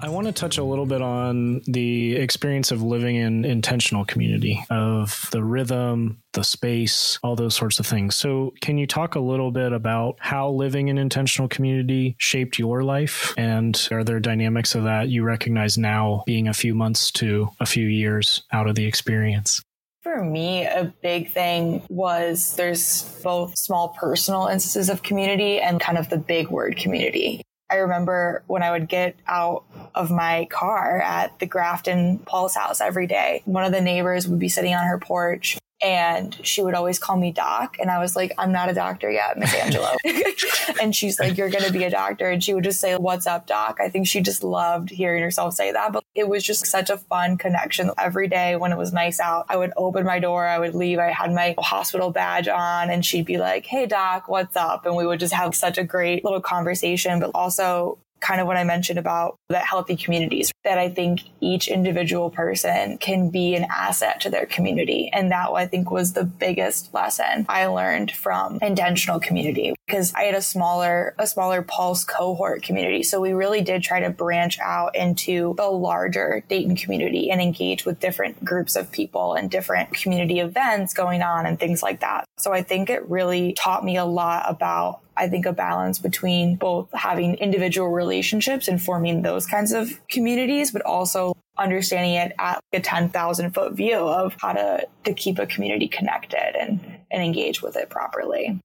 I 0.00 0.08
want 0.08 0.26
to 0.26 0.32
touch 0.32 0.58
a 0.58 0.64
little 0.64 0.86
bit 0.86 1.00
on 1.00 1.62
the 1.66 2.16
experience 2.16 2.70
of 2.70 2.82
living 2.82 3.16
in 3.16 3.44
intentional 3.44 4.04
community, 4.04 4.62
of 4.68 5.28
the 5.30 5.42
rhythm, 5.42 6.20
the 6.32 6.44
space, 6.44 7.18
all 7.22 7.36
those 7.36 7.54
sorts 7.54 7.78
of 7.78 7.86
things. 7.86 8.14
So, 8.14 8.52
can 8.60 8.76
you 8.76 8.86
talk 8.86 9.14
a 9.14 9.20
little 9.20 9.50
bit 9.50 9.72
about 9.72 10.16
how 10.18 10.50
living 10.50 10.88
in 10.88 10.98
intentional 10.98 11.48
community 11.48 12.16
shaped 12.18 12.58
your 12.58 12.82
life? 12.82 13.32
And 13.38 13.88
are 13.90 14.04
there 14.04 14.20
dynamics 14.20 14.74
of 14.74 14.84
that 14.84 15.08
you 15.08 15.22
recognize 15.22 15.78
now, 15.78 16.22
being 16.26 16.48
a 16.48 16.54
few 16.54 16.74
months 16.74 17.10
to 17.12 17.48
a 17.60 17.66
few 17.66 17.86
years 17.86 18.42
out 18.52 18.68
of 18.68 18.74
the 18.74 18.84
experience? 18.84 19.62
For 20.02 20.22
me, 20.22 20.66
a 20.66 20.92
big 21.02 21.32
thing 21.32 21.82
was 21.88 22.56
there's 22.56 23.04
both 23.22 23.56
small 23.56 23.88
personal 23.98 24.48
instances 24.48 24.90
of 24.90 25.02
community 25.02 25.60
and 25.60 25.80
kind 25.80 25.96
of 25.96 26.10
the 26.10 26.18
big 26.18 26.50
word 26.50 26.76
community. 26.76 27.40
I 27.70 27.76
remember 27.76 28.42
when 28.46 28.62
I 28.62 28.70
would 28.70 28.88
get 28.88 29.16
out 29.26 29.64
of 29.94 30.10
my 30.10 30.46
car 30.50 31.00
at 31.00 31.38
the 31.38 31.46
Grafton 31.46 32.18
Pulse 32.18 32.54
house 32.54 32.80
every 32.80 33.06
day, 33.06 33.42
one 33.46 33.64
of 33.64 33.72
the 33.72 33.80
neighbors 33.80 34.28
would 34.28 34.38
be 34.38 34.48
sitting 34.48 34.74
on 34.74 34.86
her 34.86 34.98
porch 34.98 35.58
and 35.82 36.38
she 36.46 36.62
would 36.62 36.74
always 36.74 36.98
call 36.98 37.16
me 37.16 37.32
doc 37.32 37.76
and 37.80 37.90
i 37.90 37.98
was 37.98 38.14
like 38.16 38.32
i'm 38.38 38.52
not 38.52 38.68
a 38.68 38.74
doctor 38.74 39.10
yet 39.10 39.38
miss 39.38 39.54
angelo. 39.54 39.90
And 40.80 40.94
she's 40.94 41.20
like 41.20 41.36
you're 41.36 41.50
going 41.50 41.64
to 41.64 41.72
be 41.72 41.84
a 41.84 41.90
doctor 41.90 42.28
and 42.28 42.42
she 42.42 42.52
would 42.52 42.64
just 42.64 42.80
say 42.80 42.96
what's 42.96 43.26
up 43.26 43.46
doc? 43.46 43.78
I 43.80 43.88
think 43.88 44.06
she 44.06 44.20
just 44.20 44.42
loved 44.42 44.90
hearing 44.90 45.22
herself 45.22 45.54
say 45.54 45.72
that 45.72 45.92
but 45.92 46.04
it 46.14 46.28
was 46.28 46.42
just 46.42 46.66
such 46.66 46.90
a 46.90 46.96
fun 46.96 47.38
connection. 47.38 47.90
Every 47.98 48.28
day 48.28 48.56
when 48.56 48.72
it 48.72 48.78
was 48.78 48.92
nice 48.92 49.20
out 49.20 49.46
i 49.48 49.56
would 49.56 49.72
open 49.76 50.04
my 50.04 50.18
door 50.18 50.46
i 50.46 50.58
would 50.58 50.74
leave 50.74 50.98
i 50.98 51.10
had 51.10 51.32
my 51.32 51.54
hospital 51.58 52.10
badge 52.10 52.48
on 52.48 52.90
and 52.90 53.04
she'd 53.04 53.26
be 53.26 53.38
like 53.38 53.66
hey 53.66 53.86
doc 53.86 54.28
what's 54.28 54.56
up? 54.56 54.86
And 54.86 54.96
we 54.96 55.06
would 55.06 55.20
just 55.20 55.34
have 55.34 55.54
such 55.54 55.78
a 55.78 55.84
great 55.84 56.24
little 56.24 56.40
conversation 56.40 57.20
but 57.20 57.30
also 57.34 57.98
kind 58.20 58.40
of 58.40 58.46
what 58.46 58.56
I 58.56 58.64
mentioned 58.64 58.98
about 58.98 59.36
that 59.50 59.66
healthy 59.66 59.96
communities, 59.96 60.52
that 60.64 60.78
I 60.78 60.88
think 60.88 61.20
each 61.40 61.68
individual 61.68 62.30
person 62.30 62.98
can 62.98 63.30
be 63.30 63.54
an 63.54 63.66
asset 63.70 64.20
to 64.22 64.30
their 64.30 64.46
community. 64.46 65.10
And 65.12 65.30
that 65.30 65.50
I 65.50 65.66
think 65.66 65.90
was 65.90 66.12
the 66.12 66.24
biggest 66.24 66.92
lesson 66.94 67.46
I 67.48 67.66
learned 67.66 68.12
from 68.12 68.58
intentional 68.62 69.20
community 69.20 69.74
because 69.86 70.12
I 70.14 70.22
had 70.22 70.34
a 70.34 70.42
smaller, 70.42 71.14
a 71.18 71.26
smaller 71.26 71.62
pulse 71.62 72.04
cohort 72.04 72.62
community. 72.62 73.02
So 73.02 73.20
we 73.20 73.32
really 73.32 73.60
did 73.60 73.82
try 73.82 74.00
to 74.00 74.10
branch 74.10 74.58
out 74.58 74.96
into 74.96 75.54
the 75.56 75.66
larger 75.66 76.42
Dayton 76.48 76.76
community 76.76 77.30
and 77.30 77.40
engage 77.40 77.84
with 77.84 78.00
different 78.00 78.42
groups 78.42 78.76
of 78.76 78.90
people 78.90 79.34
and 79.34 79.50
different 79.50 79.92
community 79.92 80.40
events 80.40 80.94
going 80.94 81.22
on 81.22 81.46
and 81.46 81.58
things 81.58 81.82
like 81.82 82.00
that. 82.00 82.24
So 82.38 82.52
I 82.52 82.62
think 82.62 82.88
it 82.90 83.08
really 83.08 83.52
taught 83.52 83.84
me 83.84 83.96
a 83.96 84.04
lot 84.04 84.44
about 84.48 85.00
I 85.16 85.28
think 85.28 85.46
a 85.46 85.52
balance 85.52 85.98
between 85.98 86.56
both 86.56 86.92
having 86.92 87.34
individual 87.36 87.88
relationships 87.88 88.68
and 88.68 88.82
forming 88.82 89.22
those 89.22 89.46
kinds 89.46 89.72
of 89.72 90.00
communities, 90.08 90.70
but 90.70 90.82
also 90.82 91.34
understanding 91.56 92.14
it 92.14 92.32
at 92.38 92.60
a 92.72 92.80
10,000 92.80 93.52
foot 93.52 93.74
view 93.74 93.96
of 93.96 94.36
how 94.40 94.52
to, 94.52 94.86
to 95.04 95.14
keep 95.14 95.38
a 95.38 95.46
community 95.46 95.88
connected 95.88 96.56
and, 96.58 96.80
and 97.10 97.22
engage 97.22 97.62
with 97.62 97.76
it 97.76 97.90
properly. 97.90 98.58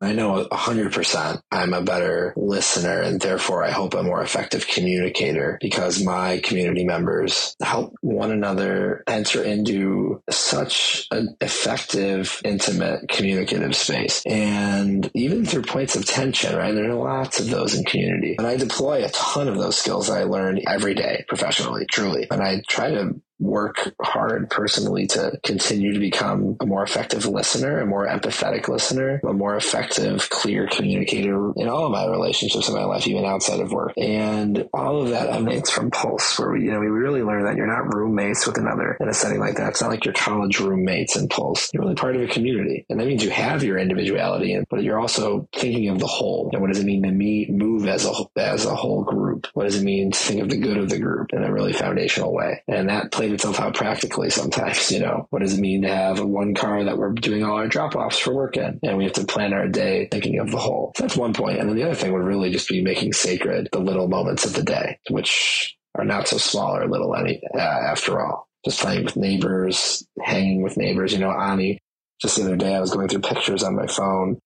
I 0.00 0.12
know 0.12 0.46
100% 0.50 1.42
I'm 1.50 1.74
a 1.74 1.82
better 1.82 2.32
listener 2.36 3.00
and 3.00 3.20
therefore 3.20 3.64
I 3.64 3.70
hope 3.70 3.94
a 3.94 4.02
more 4.02 4.22
effective 4.22 4.66
communicator 4.66 5.58
because 5.60 6.02
my 6.02 6.38
community 6.38 6.84
members 6.84 7.56
help 7.60 7.94
one 8.00 8.30
another 8.30 9.02
enter 9.08 9.42
into 9.42 10.22
such 10.30 11.06
an 11.10 11.36
effective, 11.40 12.40
intimate, 12.44 13.08
communicative 13.08 13.74
space. 13.74 14.22
And 14.24 15.10
even 15.14 15.44
through 15.44 15.62
points 15.62 15.96
of 15.96 16.06
tension, 16.06 16.54
right? 16.56 16.74
There 16.74 16.90
are 16.90 16.94
lots 16.94 17.40
of 17.40 17.50
those 17.50 17.74
in 17.74 17.84
community. 17.84 18.36
And 18.38 18.46
I 18.46 18.56
deploy 18.56 19.04
a 19.04 19.08
ton 19.10 19.48
of 19.48 19.56
those 19.56 19.76
skills 19.76 20.10
I 20.10 20.24
learn 20.24 20.60
every 20.68 20.94
day 20.94 21.24
professionally, 21.28 21.86
truly. 21.90 22.28
And 22.30 22.42
I 22.42 22.62
try 22.68 22.90
to 22.90 23.20
work 23.38 23.94
hard 24.00 24.50
personally 24.50 25.06
to 25.06 25.38
continue 25.44 25.92
to 25.92 26.00
become 26.00 26.56
a 26.60 26.66
more 26.66 26.82
effective 26.82 27.26
listener, 27.26 27.80
a 27.80 27.86
more 27.86 28.06
empathetic 28.06 28.68
listener, 28.68 29.20
a 29.26 29.32
more 29.32 29.56
effective, 29.56 30.28
clear 30.30 30.68
communicator 30.68 31.52
in 31.56 31.68
all 31.68 31.86
of 31.86 31.92
my 31.92 32.06
relationships 32.06 32.68
in 32.68 32.74
my 32.74 32.84
life, 32.84 33.06
even 33.06 33.24
outside 33.24 33.60
of 33.60 33.72
work. 33.72 33.92
And 33.96 34.68
all 34.72 35.02
of 35.02 35.10
that 35.10 35.30
emanates 35.30 35.70
from 35.70 35.90
Pulse, 35.90 36.38
where 36.38 36.52
we, 36.52 36.64
you 36.64 36.72
know, 36.72 36.80
we 36.80 36.86
really 36.86 37.22
learn 37.22 37.44
that 37.44 37.56
you're 37.56 37.66
not 37.66 37.94
roommates 37.94 38.46
with 38.46 38.58
another 38.58 38.96
in 39.00 39.08
a 39.08 39.14
setting 39.14 39.38
like 39.38 39.56
that. 39.56 39.70
It's 39.70 39.82
not 39.82 39.90
like 39.90 40.04
your 40.04 40.14
college 40.14 40.60
roommates 40.60 41.16
in 41.16 41.28
Pulse. 41.28 41.70
You're 41.72 41.82
really 41.82 41.94
part 41.94 42.16
of 42.16 42.22
a 42.22 42.26
community. 42.26 42.86
And 42.88 42.98
that 42.98 43.06
means 43.06 43.22
you 43.22 43.30
have 43.30 43.62
your 43.62 43.78
individuality, 43.78 44.58
but 44.68 44.82
you're 44.82 44.98
also 44.98 45.48
thinking 45.54 45.88
of 45.88 45.98
the 45.98 46.06
whole. 46.06 46.50
And 46.52 46.60
what 46.60 46.68
does 46.68 46.80
it 46.80 46.86
mean 46.86 47.02
to 47.04 47.10
meet, 47.10 47.50
move 47.50 47.86
as 47.86 48.04
a, 48.04 48.12
as 48.36 48.66
a 48.66 48.74
whole 48.74 49.04
group? 49.04 49.46
What 49.54 49.64
does 49.64 49.76
it 49.76 49.84
mean 49.84 50.10
to 50.10 50.18
think 50.18 50.42
of 50.42 50.48
the 50.48 50.58
good 50.58 50.76
of 50.76 50.88
the 50.88 50.98
group 50.98 51.32
in 51.32 51.44
a 51.44 51.52
really 51.52 51.72
foundational 51.72 52.32
way? 52.32 52.62
And 52.66 52.88
that 52.88 53.12
plays 53.12 53.27
itself 53.32 53.60
out 53.60 53.74
practically 53.74 54.30
sometimes, 54.30 54.90
you 54.90 55.00
know, 55.00 55.26
what 55.30 55.40
does 55.40 55.56
it 55.56 55.60
mean 55.60 55.82
to 55.82 55.94
have 55.94 56.18
a 56.18 56.26
one 56.26 56.54
car 56.54 56.84
that 56.84 56.98
we're 56.98 57.12
doing 57.12 57.44
all 57.44 57.56
our 57.56 57.68
drop 57.68 57.96
offs 57.96 58.18
for 58.18 58.34
work 58.34 58.56
in? 58.56 58.78
And 58.82 58.96
we 58.96 59.04
have 59.04 59.14
to 59.14 59.24
plan 59.24 59.52
our 59.52 59.68
day 59.68 60.08
thinking 60.10 60.38
of 60.38 60.50
the 60.50 60.58
whole. 60.58 60.92
So 60.96 61.04
that's 61.04 61.16
one 61.16 61.34
point. 61.34 61.58
And 61.58 61.68
then 61.68 61.76
the 61.76 61.84
other 61.84 61.94
thing 61.94 62.12
would 62.12 62.22
really 62.22 62.50
just 62.50 62.68
be 62.68 62.82
making 62.82 63.12
sacred 63.12 63.68
the 63.72 63.78
little 63.78 64.08
moments 64.08 64.44
of 64.44 64.54
the 64.54 64.62
day, 64.62 64.98
which 65.10 65.76
are 65.96 66.04
not 66.04 66.28
so 66.28 66.38
small 66.38 66.76
or 66.76 66.88
little 66.88 67.14
any, 67.14 67.42
uh, 67.54 67.58
after 67.58 68.20
all. 68.20 68.48
Just 68.64 68.80
playing 68.80 69.04
with 69.04 69.16
neighbors, 69.16 70.06
hanging 70.20 70.62
with 70.62 70.76
neighbors. 70.76 71.12
You 71.12 71.20
know, 71.20 71.30
Ani, 71.30 71.78
just 72.20 72.36
the 72.36 72.42
other 72.42 72.56
day, 72.56 72.74
I 72.74 72.80
was 72.80 72.92
going 72.92 73.08
through 73.08 73.20
pictures 73.20 73.62
on 73.62 73.76
my 73.76 73.86
phone 73.86 74.38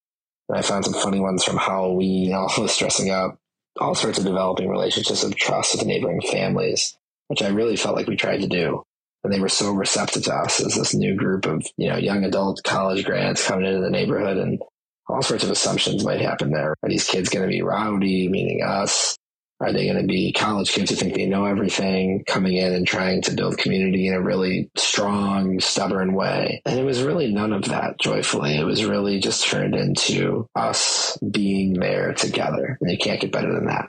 and 0.48 0.58
I 0.58 0.62
found 0.62 0.84
some 0.84 0.94
funny 0.94 1.20
ones 1.20 1.44
from 1.44 1.56
Halloween, 1.56 2.34
all 2.34 2.52
this 2.60 2.76
dressing 2.76 3.10
up, 3.10 3.38
all 3.80 3.94
sorts 3.94 4.18
of 4.18 4.24
developing 4.24 4.68
relationships 4.68 5.24
of 5.24 5.34
trust 5.34 5.76
with 5.76 5.86
neighboring 5.86 6.20
families, 6.20 6.96
which 7.32 7.40
I 7.40 7.48
really 7.48 7.76
felt 7.76 7.96
like 7.96 8.08
we 8.08 8.16
tried 8.16 8.42
to 8.42 8.46
do. 8.46 8.82
And 9.24 9.32
they 9.32 9.40
were 9.40 9.48
so 9.48 9.72
receptive 9.72 10.24
to 10.24 10.34
us 10.34 10.60
as 10.60 10.74
this 10.74 10.92
new 10.92 11.16
group 11.16 11.46
of 11.46 11.66
you 11.78 11.88
know 11.88 11.96
young 11.96 12.24
adult 12.24 12.60
college 12.62 13.06
grads 13.06 13.42
coming 13.42 13.64
into 13.64 13.80
the 13.80 13.88
neighborhood 13.88 14.36
and 14.36 14.60
all 15.08 15.22
sorts 15.22 15.42
of 15.42 15.48
assumptions 15.48 16.04
might 16.04 16.20
happen 16.20 16.50
there. 16.50 16.74
Are 16.82 16.88
these 16.90 17.06
kids 17.06 17.30
going 17.30 17.42
to 17.42 17.48
be 17.48 17.62
rowdy 17.62 18.28
meaning 18.28 18.62
us? 18.62 19.16
Are 19.60 19.72
they 19.72 19.86
going 19.86 20.02
to 20.02 20.06
be 20.06 20.34
college 20.34 20.72
kids 20.72 20.90
who 20.90 20.96
think 20.96 21.14
they 21.14 21.24
know 21.24 21.46
everything 21.46 22.22
coming 22.26 22.54
in 22.54 22.74
and 22.74 22.86
trying 22.86 23.22
to 23.22 23.34
build 23.34 23.56
community 23.56 24.08
in 24.08 24.14
a 24.14 24.20
really 24.20 24.70
strong 24.76 25.58
stubborn 25.60 26.12
way? 26.12 26.60
And 26.66 26.78
it 26.78 26.84
was 26.84 27.02
really 27.02 27.32
none 27.32 27.54
of 27.54 27.64
that 27.66 27.98
joyfully. 27.98 28.58
It 28.58 28.64
was 28.64 28.84
really 28.84 29.20
just 29.20 29.46
turned 29.46 29.74
into 29.74 30.48
us 30.54 31.16
being 31.30 31.74
there 31.74 32.12
together. 32.12 32.76
And 32.82 32.90
you 32.90 32.98
can't 32.98 33.20
get 33.22 33.32
better 33.32 33.54
than 33.54 33.68
that 33.68 33.88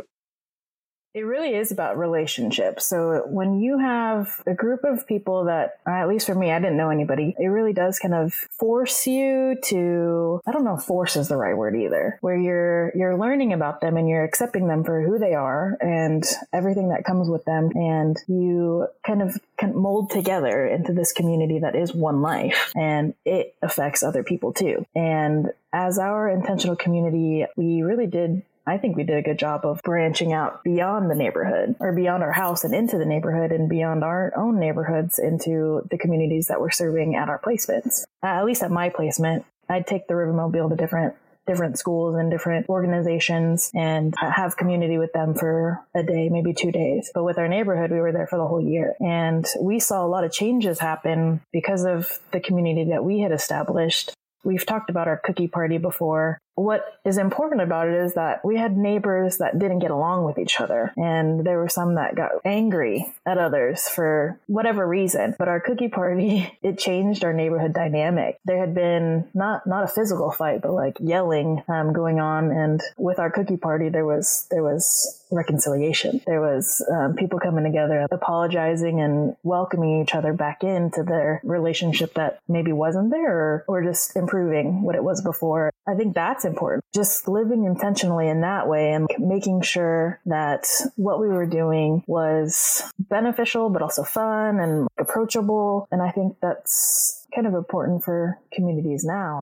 it 1.13 1.21
really 1.21 1.54
is 1.54 1.71
about 1.71 1.97
relationships. 1.97 2.88
So 2.88 3.23
when 3.28 3.60
you 3.60 3.78
have 3.78 4.41
a 4.47 4.54
group 4.54 4.84
of 4.84 5.06
people 5.08 5.45
that, 5.45 5.80
at 5.88 6.08
least 6.08 6.26
for 6.26 6.34
me, 6.34 6.52
I 6.52 6.60
didn't 6.60 6.78
know 6.78 6.89
anybody, 6.89 7.36
it 7.38 7.47
really 7.47 7.73
does 7.73 7.99
kind 7.99 8.15
of 8.15 8.34
force 8.34 9.06
you 9.06 9.58
to, 9.65 10.41
I 10.47 10.52
don't 10.52 10.63
know 10.63 10.78
force 10.78 11.15
is 11.15 11.28
the 11.28 11.38
right 11.38 11.56
word 11.56 11.76
either, 11.76 12.17
where 12.21 12.38
you're, 12.38 12.91
you're 12.95 13.17
learning 13.17 13.54
about 13.54 13.80
them 13.80 13.95
and 13.95 14.10
you're 14.10 14.23
accepting 14.23 14.67
them 14.67 14.84
for 14.84 15.02
who 15.02 15.19
they 15.19 15.36
are 15.36 15.78
and 15.82 16.23
everything 16.52 16.89
that 16.89 17.06
comes 17.06 17.30
with 17.30 17.45
them. 17.45 17.69
And 17.76 18.17
you 18.28 18.88
kind 19.06 19.21
of 19.21 19.39
can 19.58 19.76
mold 19.76 20.10
together 20.10 20.65
into 20.65 20.93
this 20.93 21.12
community 21.12 21.60
that 21.60 21.76
is 21.76 21.93
one 21.93 22.23
life 22.23 22.73
and 22.76 23.13
it 23.23 23.56
affects 23.62 24.02
other 24.02 24.23
people 24.23 24.52
too. 24.52 24.86
And 24.95 25.52
as 25.71 25.99
our 25.99 26.28
intentional 26.28 26.76
community, 26.76 27.45
we 27.56 27.84
really 27.84 28.08
did 28.08 28.43
I 28.65 28.78
think 28.78 28.95
we 28.95 29.04
did 29.04 29.17
a 29.17 29.21
good 29.21 29.39
job 29.39 29.65
of 29.65 29.82
branching 29.84 30.32
out 30.32 30.63
beyond 30.63 31.10
the 31.10 31.15
neighborhood 31.15 31.76
or 31.80 31.91
beyond 31.91 32.23
our 32.23 32.32
house 32.32 32.63
and 32.63 32.73
into 32.73 32.97
the 32.97 33.06
neighborhood 33.06 33.52
and 33.52 33.69
beyond 33.69 34.04
our 34.04 34.32
own 34.38 34.60
neighborhoods 34.60 35.19
into 35.19 35.82
the 35.91 35.97
communities 35.97 36.47
that 36.47 36.62
we're 36.62 36.71
serving 36.71 37.15
at 37.15 37.30
our 37.30 37.39
placements. 37.39 38.04
Uh, 38.23 38.28
at 38.28 38.45
least 38.45 38.63
at 38.63 38.71
my 38.71 38.89
placement, 38.89 39.45
I'd 39.69 39.88
take 39.88 40.08
the 40.08 40.13
Rivermobile 40.13 40.69
to 40.69 40.76
different 40.76 41.15
different 41.45 41.78
schools 41.78 42.15
and 42.15 42.32
different 42.32 42.69
organizations 42.69 43.69
and 43.73 44.13
have 44.17 44.56
community 44.56 44.97
with 44.97 45.12
them 45.12 45.36
for 45.36 45.80
a 45.93 46.02
day, 46.02 46.30
maybe 46.30 46.54
two 46.54 46.71
days. 46.71 47.12
But 47.13 47.26
with 47.26 47.38
our 47.38 47.49
neighborhood, 47.49 47.91
we 47.91 47.99
were 47.99 48.13
there 48.13 48.28
for 48.28 48.38
the 48.38 48.47
whole 48.47 48.62
year. 48.62 48.95
And 49.02 49.45
we 49.60 49.80
saw 49.80 50.06
a 50.06 50.08
lot 50.08 50.23
of 50.23 50.32
changes 50.32 50.80
happen 50.80 51.41
because 51.52 51.84
of 51.84 52.17
the 52.32 52.39
community 52.39 52.91
that 52.91 53.04
we 53.04 53.19
had 53.19 53.34
established. 53.34 54.13
We've 54.45 54.65
talked 54.65 54.89
about 54.89 55.10
our 55.10 55.17
cookie 55.17 55.49
party 55.49 55.78
before 55.78 56.39
what 56.55 56.99
is 57.03 57.17
important 57.17 57.61
about 57.61 57.87
it 57.87 57.95
is 57.95 58.13
that 58.13 58.45
we 58.45 58.57
had 58.57 58.77
neighbors 58.77 59.37
that 59.37 59.57
didn't 59.57 59.79
get 59.79 59.91
along 59.91 60.23
with 60.23 60.37
each 60.37 60.59
other 60.59 60.93
and 60.97 61.45
there 61.45 61.57
were 61.57 61.69
some 61.69 61.95
that 61.95 62.15
got 62.15 62.31
angry 62.45 63.11
at 63.25 63.37
others 63.37 63.87
for 63.87 64.39
whatever 64.47 64.87
reason. 64.87 65.35
But 65.39 65.47
our 65.47 65.59
cookie 65.59 65.87
party 65.87 66.57
it 66.63 66.77
changed 66.77 67.23
our 67.23 67.33
neighborhood 67.33 67.73
dynamic. 67.73 68.39
There 68.45 68.59
had 68.59 68.75
been 68.75 69.27
not 69.33 69.65
not 69.65 69.83
a 69.83 69.87
physical 69.87 70.31
fight 70.31 70.61
but 70.61 70.73
like 70.73 70.97
yelling 70.99 71.63
um, 71.67 71.93
going 71.93 72.19
on 72.19 72.51
and 72.51 72.81
with 72.97 73.19
our 73.19 73.31
cookie 73.31 73.57
party 73.57 73.89
there 73.89 74.05
was 74.05 74.47
there 74.51 74.63
was 74.63 75.23
reconciliation. 75.31 76.21
There 76.27 76.41
was 76.41 76.85
um, 76.91 77.15
people 77.15 77.39
coming 77.39 77.63
together 77.63 78.07
apologizing 78.11 79.01
and 79.01 79.35
welcoming 79.41 80.01
each 80.01 80.13
other 80.13 80.33
back 80.33 80.63
into 80.63 81.01
their 81.03 81.41
relationship 81.43 82.13
that 82.13 82.39
maybe 82.47 82.71
wasn't 82.71 83.09
there 83.09 83.35
or, 83.35 83.65
or 83.67 83.83
just 83.83 84.15
improving 84.15 84.83
what 84.83 84.95
it 84.95 85.03
was 85.03 85.21
before 85.21 85.72
i 85.87 85.95
think 85.95 86.13
that's 86.15 86.45
important. 86.45 86.83
Just 86.93 87.27
living 87.27 87.65
intentionally 87.65 88.27
in 88.27 88.41
that 88.41 88.67
way 88.67 88.91
and 88.91 89.07
making 89.19 89.61
sure 89.61 90.19
that 90.25 90.67
what 90.95 91.19
we 91.19 91.27
were 91.27 91.45
doing 91.45 92.03
was 92.07 92.83
beneficial, 92.99 93.69
but 93.69 93.81
also 93.81 94.03
fun 94.03 94.59
and 94.59 94.87
approachable. 94.97 95.87
And 95.91 96.01
I 96.01 96.11
think 96.11 96.37
that's 96.41 97.25
kind 97.33 97.47
of 97.47 97.53
important 97.53 98.03
for 98.03 98.39
communities 98.53 99.03
now. 99.03 99.39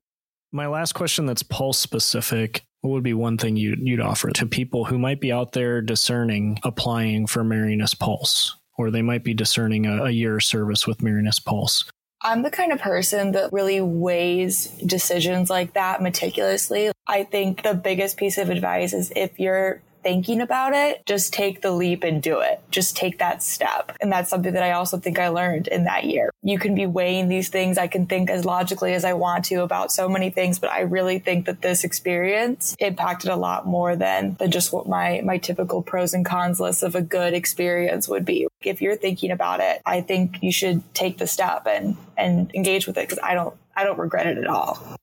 My 0.51 0.67
last 0.67 0.93
question 0.93 1.25
that's 1.25 1.43
pulse 1.43 1.77
specific 1.77 2.63
what 2.81 2.91
would 2.91 3.03
be 3.03 3.13
one 3.13 3.37
thing 3.37 3.55
you'd, 3.55 3.79
you'd 3.79 3.99
offer 3.99 4.29
to 4.31 4.45
people 4.45 4.85
who 4.85 4.97
might 4.97 5.21
be 5.21 5.31
out 5.31 5.51
there 5.51 5.81
discerning 5.81 6.57
applying 6.63 7.27
for 7.27 7.43
Marianist 7.43 7.99
Pulse, 7.99 8.55
or 8.77 8.89
they 8.89 9.03
might 9.03 9.23
be 9.23 9.35
discerning 9.35 9.85
a, 9.85 10.05
a 10.05 10.09
year 10.09 10.39
service 10.39 10.87
with 10.87 10.97
Marianist 10.97 11.45
Pulse? 11.45 11.85
I'm 12.23 12.43
the 12.43 12.51
kind 12.51 12.71
of 12.71 12.79
person 12.79 13.31
that 13.31 13.51
really 13.51 13.81
weighs 13.81 14.67
decisions 14.85 15.49
like 15.49 15.73
that 15.73 16.01
meticulously. 16.01 16.91
I 17.07 17.23
think 17.23 17.63
the 17.63 17.73
biggest 17.73 18.17
piece 18.17 18.37
of 18.37 18.49
advice 18.49 18.93
is 18.93 19.11
if 19.15 19.39
you're 19.39 19.81
thinking 20.03 20.41
about 20.41 20.73
it, 20.73 21.05
just 21.05 21.33
take 21.33 21.61
the 21.61 21.71
leap 21.71 22.03
and 22.03 22.21
do 22.21 22.39
it. 22.39 22.61
Just 22.71 22.95
take 22.95 23.19
that 23.19 23.43
step. 23.43 23.95
And 24.01 24.11
that's 24.11 24.29
something 24.29 24.53
that 24.53 24.63
I 24.63 24.71
also 24.71 24.97
think 24.97 25.19
I 25.19 25.29
learned 25.29 25.67
in 25.67 25.85
that 25.85 26.05
year. 26.05 26.31
You 26.41 26.59
can 26.59 26.75
be 26.75 26.85
weighing 26.85 27.29
these 27.29 27.49
things. 27.49 27.77
I 27.77 27.87
can 27.87 28.05
think 28.05 28.29
as 28.29 28.45
logically 28.45 28.93
as 28.93 29.05
I 29.05 29.13
want 29.13 29.45
to 29.45 29.63
about 29.63 29.91
so 29.91 30.09
many 30.09 30.29
things, 30.29 30.59
but 30.59 30.71
I 30.71 30.81
really 30.81 31.19
think 31.19 31.45
that 31.45 31.61
this 31.61 31.83
experience 31.83 32.75
impacted 32.79 33.29
a 33.29 33.35
lot 33.35 33.67
more 33.67 33.95
than, 33.95 34.35
than 34.39 34.51
just 34.51 34.73
what 34.73 34.87
my, 34.87 35.21
my 35.23 35.37
typical 35.37 35.81
pros 35.81 36.13
and 36.13 36.25
cons 36.25 36.59
list 36.59 36.83
of 36.83 36.95
a 36.95 37.01
good 37.01 37.33
experience 37.33 38.07
would 38.07 38.25
be. 38.25 38.47
If 38.61 38.81
you're 38.81 38.95
thinking 38.95 39.31
about 39.31 39.59
it, 39.59 39.81
I 39.85 40.01
think 40.01 40.41
you 40.41 40.51
should 40.51 40.81
take 40.93 41.17
the 41.17 41.27
step 41.27 41.67
and, 41.67 41.97
and 42.17 42.53
engage 42.53 42.87
with 42.87 42.97
it 42.97 43.07
because 43.07 43.19
I 43.23 43.33
don't, 43.33 43.55
I 43.75 43.83
don't 43.83 43.99
regret 43.99 44.27
it 44.27 44.37
at 44.37 44.47
all. 44.47 44.97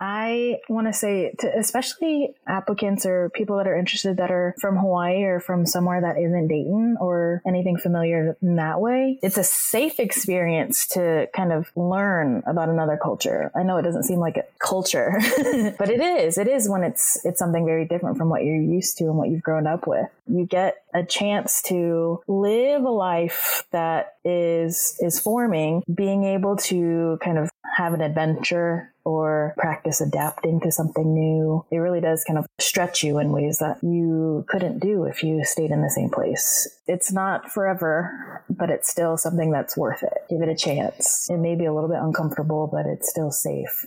I 0.00 0.60
want 0.68 0.86
to 0.86 0.92
say 0.92 1.34
to 1.40 1.58
especially 1.58 2.34
applicants 2.46 3.04
or 3.04 3.28
people 3.30 3.58
that 3.58 3.66
are 3.66 3.76
interested 3.76 4.16
that 4.16 4.30
are 4.30 4.54
from 4.58 4.76
Hawaii 4.76 5.22
or 5.22 5.40
from 5.40 5.66
somewhere 5.66 6.00
that 6.00 6.18
isn't 6.18 6.48
Dayton 6.48 6.96
or 7.00 7.42
anything 7.46 7.76
familiar 7.76 8.36
in 8.40 8.56
that 8.56 8.80
way, 8.80 9.18
it's 9.22 9.36
a 9.36 9.44
safe 9.44 10.00
experience 10.00 10.86
to 10.88 11.28
kind 11.34 11.52
of 11.52 11.70
learn 11.76 12.42
about 12.46 12.70
another 12.70 12.98
culture. 13.00 13.50
I 13.54 13.62
know 13.62 13.76
it 13.76 13.82
doesn't 13.82 14.04
seem 14.04 14.20
like 14.20 14.38
a 14.38 14.44
culture, 14.58 15.12
but 15.78 15.90
it 15.90 16.00
is. 16.00 16.38
It 16.38 16.48
is 16.48 16.68
when 16.68 16.82
it's 16.82 17.24
it's 17.24 17.38
something 17.38 17.66
very 17.66 17.86
different 17.86 18.16
from 18.16 18.30
what 18.30 18.42
you're 18.42 18.56
used 18.56 18.96
to 18.98 19.04
and 19.04 19.16
what 19.16 19.28
you've 19.28 19.42
grown 19.42 19.66
up 19.66 19.86
with. 19.86 20.06
You 20.26 20.46
get 20.46 20.82
a 20.94 21.04
chance 21.04 21.60
to 21.62 22.22
live 22.26 22.84
a 22.84 22.90
life 22.90 23.64
that 23.72 24.14
is 24.24 24.96
is 25.00 25.20
forming, 25.20 25.82
being 25.92 26.24
able 26.24 26.56
to 26.56 27.18
kind 27.22 27.36
of 27.36 27.50
have 27.80 27.94
an 27.94 28.02
adventure 28.02 28.92
or 29.04 29.54
practice 29.56 30.02
adapting 30.02 30.60
to 30.60 30.70
something 30.70 31.14
new. 31.14 31.64
It 31.70 31.78
really 31.78 32.02
does 32.02 32.24
kind 32.24 32.38
of 32.38 32.46
stretch 32.58 33.02
you 33.02 33.18
in 33.18 33.32
ways 33.32 33.58
that 33.58 33.78
you 33.82 34.44
couldn't 34.48 34.80
do 34.80 35.04
if 35.04 35.24
you 35.24 35.42
stayed 35.44 35.70
in 35.70 35.82
the 35.82 35.90
same 35.90 36.10
place. 36.10 36.68
It's 36.86 37.10
not 37.10 37.50
forever, 37.50 38.44
but 38.50 38.68
it's 38.68 38.90
still 38.90 39.16
something 39.16 39.50
that's 39.50 39.76
worth 39.76 40.02
it. 40.02 40.18
Give 40.28 40.42
it 40.42 40.50
a 40.50 40.54
chance. 40.54 41.28
It 41.30 41.38
may 41.38 41.54
be 41.54 41.64
a 41.64 41.72
little 41.72 41.88
bit 41.88 42.00
uncomfortable, 42.02 42.68
but 42.70 42.84
it's 42.84 43.08
still 43.08 43.30
safe. 43.30 43.86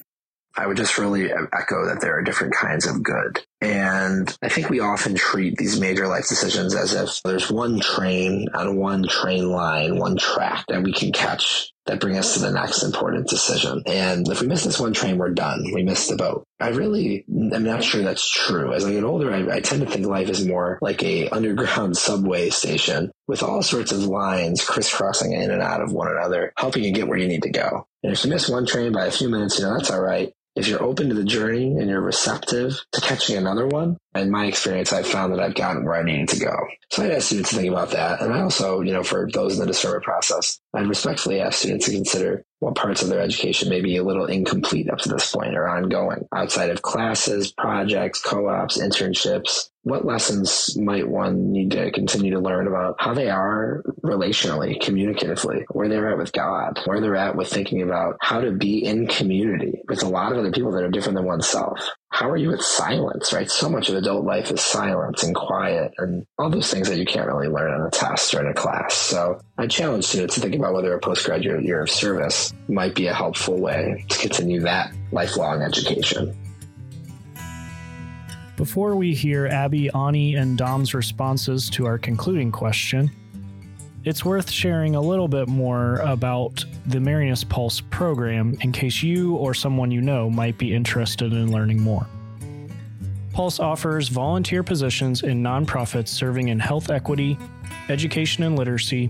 I 0.55 0.67
would 0.67 0.77
just 0.77 0.99
really 0.99 1.31
echo 1.31 1.87
that 1.87 1.99
there 1.99 2.17
are 2.17 2.21
different 2.21 2.53
kinds 2.53 2.85
of 2.85 3.01
good. 3.01 3.43
And 3.61 4.35
I 4.43 4.49
think 4.49 4.69
we 4.69 4.79
often 4.79 5.15
treat 5.15 5.57
these 5.57 5.79
major 5.79 6.07
life 6.07 6.27
decisions 6.27 6.75
as 6.75 6.93
if 6.93 7.21
there's 7.23 7.49
one 7.49 7.79
train 7.79 8.47
on 8.53 8.77
one 8.77 9.07
train 9.07 9.49
line, 9.49 9.97
one 9.97 10.15
track 10.15 10.65
that 10.67 10.83
we 10.83 10.93
can 10.93 11.11
catch 11.11 11.72
that 11.85 11.99
bring 11.99 12.17
us 12.17 12.33
to 12.33 12.39
the 12.39 12.51
next 12.51 12.83
important 12.83 13.27
decision. 13.27 13.83
And 13.85 14.27
if 14.27 14.41
we 14.41 14.47
miss 14.47 14.63
this 14.63 14.79
one 14.79 14.93
train, 14.93 15.17
we're 15.17 15.29
done. 15.29 15.63
We 15.73 15.83
missed 15.83 16.09
the 16.09 16.15
boat. 16.15 16.45
I 16.59 16.69
really 16.69 17.25
am 17.27 17.63
not 17.63 17.83
sure 17.83 18.01
that's 18.01 18.29
true. 18.29 18.73
As 18.73 18.85
I 18.85 18.93
get 18.93 19.03
older, 19.03 19.33
I, 19.33 19.57
I 19.57 19.59
tend 19.59 19.81
to 19.81 19.91
think 19.91 20.05
life 20.05 20.29
is 20.29 20.45
more 20.45 20.79
like 20.81 21.03
a 21.03 21.29
underground 21.29 21.97
subway 21.97 22.49
station 22.49 23.11
with 23.27 23.43
all 23.43 23.61
sorts 23.61 23.91
of 23.91 24.05
lines 24.05 24.63
crisscrossing 24.63 25.33
in 25.33 25.51
and 25.51 25.61
out 25.61 25.81
of 25.81 25.91
one 25.91 26.09
another, 26.09 26.53
helping 26.57 26.83
you 26.83 26.93
get 26.93 27.07
where 27.07 27.17
you 27.17 27.27
need 27.27 27.43
to 27.43 27.49
go. 27.49 27.87
And 28.01 28.13
if 28.13 28.23
you 28.23 28.29
miss 28.29 28.49
one 28.49 28.65
train 28.65 28.93
by 28.93 29.05
a 29.05 29.11
few 29.11 29.29
minutes, 29.29 29.59
you 29.59 29.65
know, 29.65 29.77
that's 29.77 29.91
all 29.91 30.01
right 30.01 30.33
if 30.55 30.67
you're 30.67 30.83
open 30.83 31.09
to 31.09 31.15
the 31.15 31.23
journey 31.23 31.67
and 31.67 31.89
you're 31.89 32.01
receptive 32.01 32.79
to 32.91 33.01
catching 33.01 33.37
another 33.37 33.67
one, 33.67 33.97
in 34.15 34.29
my 34.29 34.45
experience, 34.45 34.93
I've 34.93 35.07
found 35.07 35.33
that 35.33 35.39
I've 35.39 35.55
gotten 35.55 35.83
where 35.83 35.95
I 35.95 36.03
needed 36.03 36.29
to 36.29 36.39
go. 36.39 36.55
So 36.91 37.03
I 37.03 37.09
ask 37.09 37.27
students 37.27 37.49
to 37.49 37.55
think 37.55 37.69
about 37.69 37.91
that. 37.91 38.21
And 38.21 38.31
I 38.31 38.41
also, 38.41 38.81
you 38.81 38.93
know, 38.93 39.03
for 39.03 39.27
those 39.33 39.53
in 39.53 39.59
the 39.59 39.65
discernment 39.65 40.03
process, 40.03 40.59
I'd 40.73 40.87
respectfully 40.87 41.41
ask 41.41 41.59
students 41.59 41.85
to 41.85 41.91
consider 41.91 42.43
what 42.59 42.75
parts 42.75 43.01
of 43.01 43.09
their 43.09 43.21
education 43.21 43.69
may 43.69 43.81
be 43.81 43.97
a 43.97 44.03
little 44.03 44.25
incomplete 44.25 44.89
up 44.89 44.99
to 44.99 45.09
this 45.09 45.31
point 45.31 45.55
or 45.55 45.67
ongoing 45.67 46.27
outside 46.33 46.69
of 46.69 46.81
classes, 46.81 47.51
projects, 47.51 48.21
co-ops, 48.21 48.79
internships. 48.79 49.69
What 49.83 50.05
lessons 50.05 50.77
might 50.77 51.07
one 51.07 51.51
need 51.51 51.71
to 51.71 51.91
continue 51.91 52.31
to 52.31 52.39
learn 52.39 52.67
about 52.67 52.95
how 52.99 53.13
they 53.13 53.29
are 53.29 53.83
relationally, 54.01 54.81
communicatively, 54.81 55.65
where 55.71 55.89
they're 55.89 56.09
at 56.09 56.17
with 56.17 56.31
God, 56.31 56.79
where 56.85 57.01
they're 57.01 57.15
at 57.15 57.35
with 57.35 57.49
thinking 57.49 57.81
about 57.81 58.17
how 58.21 58.41
to 58.41 58.51
be 58.51 58.85
in 58.85 59.07
community 59.07 59.81
with 59.87 60.03
a 60.03 60.07
lot 60.07 60.31
of 60.31 60.37
other 60.37 60.51
people 60.51 60.71
that 60.71 60.83
are 60.83 60.89
different 60.89 61.17
than 61.17 61.25
oneself? 61.25 61.89
how 62.13 62.29
are 62.29 62.37
you 62.37 62.49
with 62.49 62.61
silence, 62.61 63.33
right? 63.33 63.49
So 63.49 63.67
much 63.67 63.89
of 63.89 63.95
adult 63.95 64.23
life 64.23 64.51
is 64.51 64.61
silence 64.61 65.23
and 65.23 65.33
quiet 65.33 65.95
and 65.97 66.27
all 66.37 66.51
those 66.51 66.71
things 66.71 66.87
that 66.87 66.99
you 66.99 67.05
can't 67.05 67.25
really 67.25 67.47
learn 67.47 67.73
on 67.73 67.87
a 67.87 67.89
test 67.89 68.35
or 68.35 68.41
in 68.41 68.47
a 68.47 68.53
class. 68.53 68.93
So 68.93 69.41
I 69.57 69.65
challenge 69.65 70.05
students 70.05 70.35
to 70.35 70.41
think 70.41 70.53
about 70.53 70.75
whether 70.75 70.93
a 70.93 70.99
postgraduate 70.99 71.63
year 71.63 71.81
of 71.81 71.89
service 71.89 72.53
might 72.67 72.93
be 72.93 73.07
a 73.07 73.15
helpful 73.15 73.59
way 73.59 74.05
to 74.09 74.17
continue 74.19 74.59
that 74.59 74.93
lifelong 75.11 75.63
education. 75.63 76.37
Before 78.55 78.95
we 78.95 79.15
hear 79.15 79.47
Abby, 79.47 79.89
Ani, 79.95 80.35
and 80.35 80.55
Dom's 80.55 80.93
responses 80.93 81.71
to 81.71 81.87
our 81.87 81.97
concluding 81.97 82.51
question, 82.51 83.09
it's 84.05 84.23
worth 84.23 84.51
sharing 84.51 84.95
a 84.95 85.01
little 85.01 85.27
bit 85.27 85.47
more 85.47 85.95
about 85.97 86.63
the 86.85 86.99
Marianist 86.99 87.49
Pulse 87.49 87.81
program 87.81 88.55
in 88.61 88.71
case 88.71 89.01
you 89.01 89.35
or 89.37 89.55
someone 89.55 89.89
you 89.89 90.01
know 90.01 90.29
might 90.29 90.57
be 90.59 90.75
interested 90.75 91.33
in 91.33 91.51
learning 91.51 91.81
more. 91.81 92.05
Pulse 93.31 93.59
offers 93.59 94.09
volunteer 94.09 94.61
positions 94.61 95.23
in 95.23 95.41
nonprofits 95.41 96.09
serving 96.09 96.49
in 96.49 96.59
health 96.59 96.91
equity, 96.91 97.39
education 97.89 98.43
and 98.43 98.55
literacy, 98.55 99.09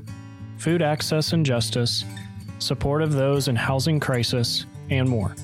food 0.58 0.82
access 0.82 1.34
and 1.34 1.46
justice, 1.46 2.06
support 2.60 3.02
of 3.02 3.12
those 3.12 3.50
in 3.50 3.58
housing 3.58 4.00
crisis, 4.00 4.68
and 4.90 5.10
more. 5.10 5.36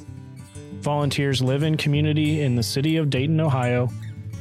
Volunteers 0.82 1.42
live 1.42 1.63
in 1.63 1.76
community 1.76 2.42
in 2.42 2.56
the 2.56 2.63
city 2.63 2.96
of 2.96 3.10
Dayton, 3.10 3.42
Ohio, 3.42 3.89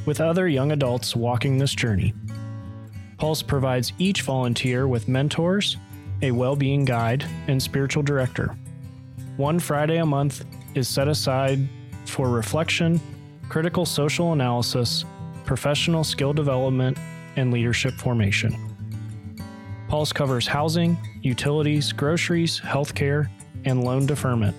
with 0.05 0.21
other 0.21 0.47
young 0.47 0.71
adults 0.71 1.15
walking 1.15 1.57
this 1.57 1.73
journey. 1.73 2.13
Pulse 3.17 3.43
provides 3.43 3.91
each 3.99 4.21
volunteer 4.21 4.87
with 4.87 5.09
mentors, 5.09 5.75
a 6.21 6.31
well 6.31 6.55
being 6.55 6.85
guide, 6.85 7.25
and 7.47 7.61
spiritual 7.61 8.03
director. 8.03 8.55
One 9.35 9.59
Friday 9.59 9.97
a 9.97 10.05
month 10.05 10.45
is 10.75 10.87
set 10.87 11.09
aside 11.09 11.67
for 12.05 12.29
reflection, 12.29 13.01
critical 13.49 13.85
social 13.85 14.31
analysis, 14.31 15.03
professional 15.43 16.05
skill 16.05 16.31
development, 16.31 16.97
and 17.35 17.51
leadership 17.51 17.93
formation. 17.95 18.55
Pulse 19.89 20.13
covers 20.13 20.47
housing, 20.47 20.97
utilities, 21.21 21.91
groceries, 21.91 22.61
healthcare, 22.61 23.29
and 23.65 23.83
loan 23.83 24.05
deferment. 24.05 24.55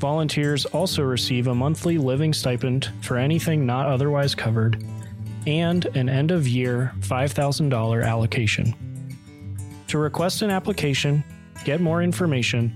Volunteers 0.00 0.64
also 0.64 1.02
receive 1.02 1.46
a 1.46 1.54
monthly 1.54 1.98
living 1.98 2.32
stipend 2.32 2.90
for 3.02 3.18
anything 3.18 3.66
not 3.66 3.86
otherwise 3.86 4.34
covered 4.34 4.82
and 5.46 5.84
an 5.94 6.08
end 6.08 6.30
of 6.30 6.48
year 6.48 6.92
$5,000 7.00 8.06
allocation. 8.06 8.74
To 9.88 9.98
request 9.98 10.40
an 10.40 10.50
application, 10.50 11.22
get 11.64 11.82
more 11.82 12.02
information, 12.02 12.74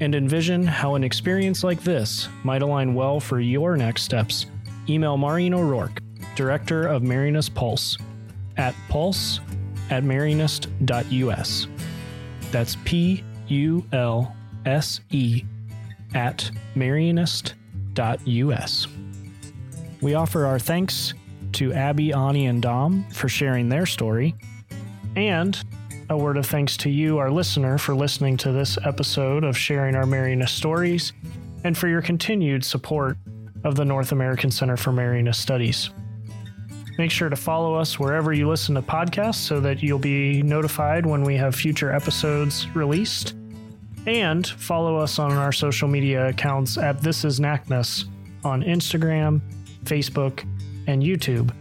and 0.00 0.14
envision 0.14 0.66
how 0.66 0.94
an 0.94 1.04
experience 1.04 1.64
like 1.64 1.82
this 1.82 2.28
might 2.44 2.60
align 2.60 2.94
well 2.94 3.18
for 3.18 3.40
your 3.40 3.74
next 3.78 4.02
steps, 4.02 4.44
email 4.90 5.16
Maureen 5.16 5.54
O'Rourke, 5.54 6.02
Director 6.36 6.86
of 6.86 7.00
Marianist 7.00 7.54
Pulse, 7.54 7.96
at 8.58 8.74
pulse 8.90 9.40
at 9.88 10.04
marianist.us. 10.04 11.66
That's 12.52 12.76
P 12.84 13.24
U 13.46 13.86
L 13.92 14.36
S 14.66 15.00
E 15.10 15.44
at 16.14 16.50
marianist.us. 16.74 18.86
We 20.00 20.14
offer 20.14 20.46
our 20.46 20.58
thanks 20.58 21.14
to 21.52 21.72
Abby, 21.72 22.12
Ani, 22.12 22.46
and 22.46 22.62
Dom 22.62 23.04
for 23.10 23.28
sharing 23.28 23.68
their 23.68 23.86
story. 23.86 24.34
And 25.16 25.60
a 26.10 26.16
word 26.16 26.36
of 26.36 26.46
thanks 26.46 26.76
to 26.78 26.90
you, 26.90 27.18
our 27.18 27.30
listener, 27.30 27.78
for 27.78 27.94
listening 27.94 28.36
to 28.38 28.52
this 28.52 28.78
episode 28.84 29.44
of 29.44 29.56
Sharing 29.56 29.94
Our 29.94 30.04
Marianist 30.04 30.50
Stories 30.50 31.12
and 31.64 31.76
for 31.76 31.88
your 31.88 32.00
continued 32.00 32.64
support 32.64 33.16
of 33.64 33.74
the 33.74 33.84
North 33.84 34.12
American 34.12 34.50
Center 34.50 34.76
for 34.76 34.92
Marianist 34.92 35.40
Studies. 35.40 35.90
Make 36.96 37.10
sure 37.10 37.28
to 37.28 37.36
follow 37.36 37.74
us 37.74 37.98
wherever 37.98 38.32
you 38.32 38.48
listen 38.48 38.74
to 38.74 38.82
podcasts 38.82 39.36
so 39.36 39.60
that 39.60 39.82
you'll 39.82 39.98
be 39.98 40.42
notified 40.42 41.06
when 41.06 41.22
we 41.22 41.36
have 41.36 41.54
future 41.54 41.92
episodes 41.92 42.66
released. 42.74 43.34
And 44.08 44.46
follow 44.46 44.96
us 44.96 45.18
on 45.18 45.32
our 45.32 45.52
social 45.52 45.86
media 45.86 46.28
accounts 46.28 46.78
at 46.78 47.02
This 47.02 47.26
Is 47.26 47.40
NACMS 47.40 48.06
on 48.42 48.62
Instagram, 48.62 49.42
Facebook, 49.84 50.48
and 50.86 51.02
YouTube 51.02 51.54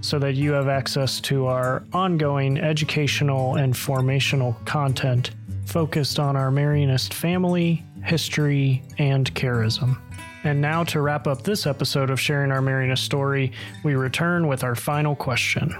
so 0.00 0.18
that 0.18 0.34
you 0.34 0.52
have 0.52 0.68
access 0.68 1.20
to 1.20 1.48
our 1.48 1.84
ongoing 1.92 2.56
educational 2.56 3.56
and 3.56 3.74
formational 3.74 4.56
content 4.64 5.32
focused 5.66 6.18
on 6.18 6.34
our 6.34 6.50
Marianist 6.50 7.12
family, 7.12 7.84
history, 8.02 8.82
and 8.96 9.32
charism. 9.34 10.00
And 10.44 10.62
now, 10.62 10.84
to 10.84 11.02
wrap 11.02 11.26
up 11.26 11.42
this 11.42 11.66
episode 11.66 12.08
of 12.08 12.18
Sharing 12.18 12.52
Our 12.52 12.62
Marianist 12.62 13.04
Story, 13.04 13.52
we 13.84 13.96
return 13.96 14.46
with 14.48 14.64
our 14.64 14.74
final 14.74 15.14
question. 15.14 15.76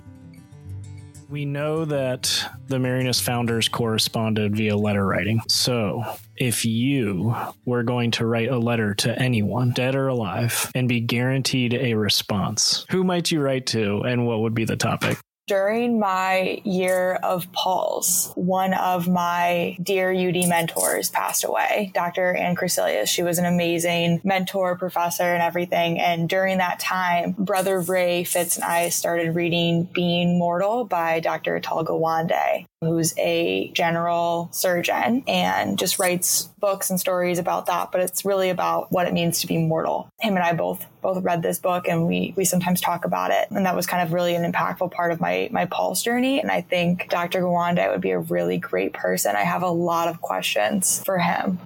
We 1.32 1.46
know 1.46 1.86
that 1.86 2.46
the 2.66 2.76
Marianist 2.76 3.22
founders 3.22 3.66
corresponded 3.66 4.54
via 4.54 4.76
letter 4.76 5.06
writing. 5.06 5.40
So, 5.48 6.04
if 6.36 6.66
you 6.66 7.34
were 7.64 7.82
going 7.84 8.10
to 8.10 8.26
write 8.26 8.50
a 8.50 8.58
letter 8.58 8.92
to 8.96 9.18
anyone, 9.18 9.70
dead 9.70 9.94
or 9.94 10.08
alive, 10.08 10.70
and 10.74 10.90
be 10.90 11.00
guaranteed 11.00 11.72
a 11.72 11.94
response, 11.94 12.84
who 12.90 13.02
might 13.02 13.30
you 13.30 13.40
write 13.40 13.64
to 13.68 14.02
and 14.02 14.26
what 14.26 14.40
would 14.42 14.52
be 14.52 14.66
the 14.66 14.76
topic? 14.76 15.16
During 15.48 15.98
my 15.98 16.62
year 16.64 17.18
of 17.22 17.50
Pulse, 17.52 18.32
one 18.36 18.74
of 18.74 19.08
my 19.08 19.76
dear 19.82 20.12
UD 20.12 20.48
mentors 20.48 21.10
passed 21.10 21.42
away, 21.42 21.90
Dr. 21.94 22.32
Ann 22.34 22.54
Crecilius. 22.54 23.10
She 23.10 23.24
was 23.24 23.38
an 23.38 23.44
amazing 23.44 24.20
mentor, 24.22 24.78
professor, 24.78 25.24
and 25.24 25.42
everything. 25.42 25.98
And 25.98 26.28
during 26.28 26.58
that 26.58 26.78
time, 26.78 27.32
Brother 27.32 27.80
Ray 27.80 28.22
Fitz 28.22 28.56
and 28.56 28.64
I 28.64 28.90
started 28.90 29.34
reading 29.34 29.88
Being 29.92 30.38
Mortal 30.38 30.84
by 30.84 31.18
Dr. 31.18 31.58
Atul 31.58 31.84
Gawande 31.84 32.66
who's 32.82 33.16
a 33.16 33.70
general 33.74 34.48
surgeon 34.52 35.22
and 35.28 35.78
just 35.78 35.98
writes 35.98 36.48
books 36.58 36.90
and 36.90 36.98
stories 36.98 37.38
about 37.38 37.66
that 37.66 37.90
but 37.92 38.00
it's 38.00 38.24
really 38.24 38.50
about 38.50 38.90
what 38.90 39.06
it 39.06 39.12
means 39.12 39.40
to 39.40 39.46
be 39.46 39.58
mortal. 39.58 40.08
Him 40.20 40.34
and 40.34 40.44
i 40.44 40.52
both 40.52 40.84
both 41.00 41.22
read 41.22 41.42
this 41.42 41.58
book 41.58 41.88
and 41.88 42.06
we 42.06 42.34
we 42.36 42.44
sometimes 42.44 42.80
talk 42.80 43.04
about 43.04 43.30
it. 43.30 43.48
And 43.50 43.64
that 43.66 43.76
was 43.76 43.86
kind 43.86 44.06
of 44.06 44.12
really 44.12 44.34
an 44.34 44.50
impactful 44.50 44.90
part 44.90 45.12
of 45.12 45.20
my 45.20 45.48
my 45.52 45.66
pulse 45.66 46.02
journey. 46.02 46.40
And 46.40 46.50
i 46.50 46.60
think 46.60 47.08
dr 47.08 47.40
gawande 47.40 47.90
would 47.90 48.00
be 48.00 48.10
a 48.10 48.18
really 48.18 48.58
great 48.58 48.92
person. 48.92 49.36
I 49.36 49.44
have 49.44 49.62
a 49.62 49.70
lot 49.70 50.08
of 50.08 50.20
questions 50.20 51.02
for 51.04 51.18
him 51.18 51.60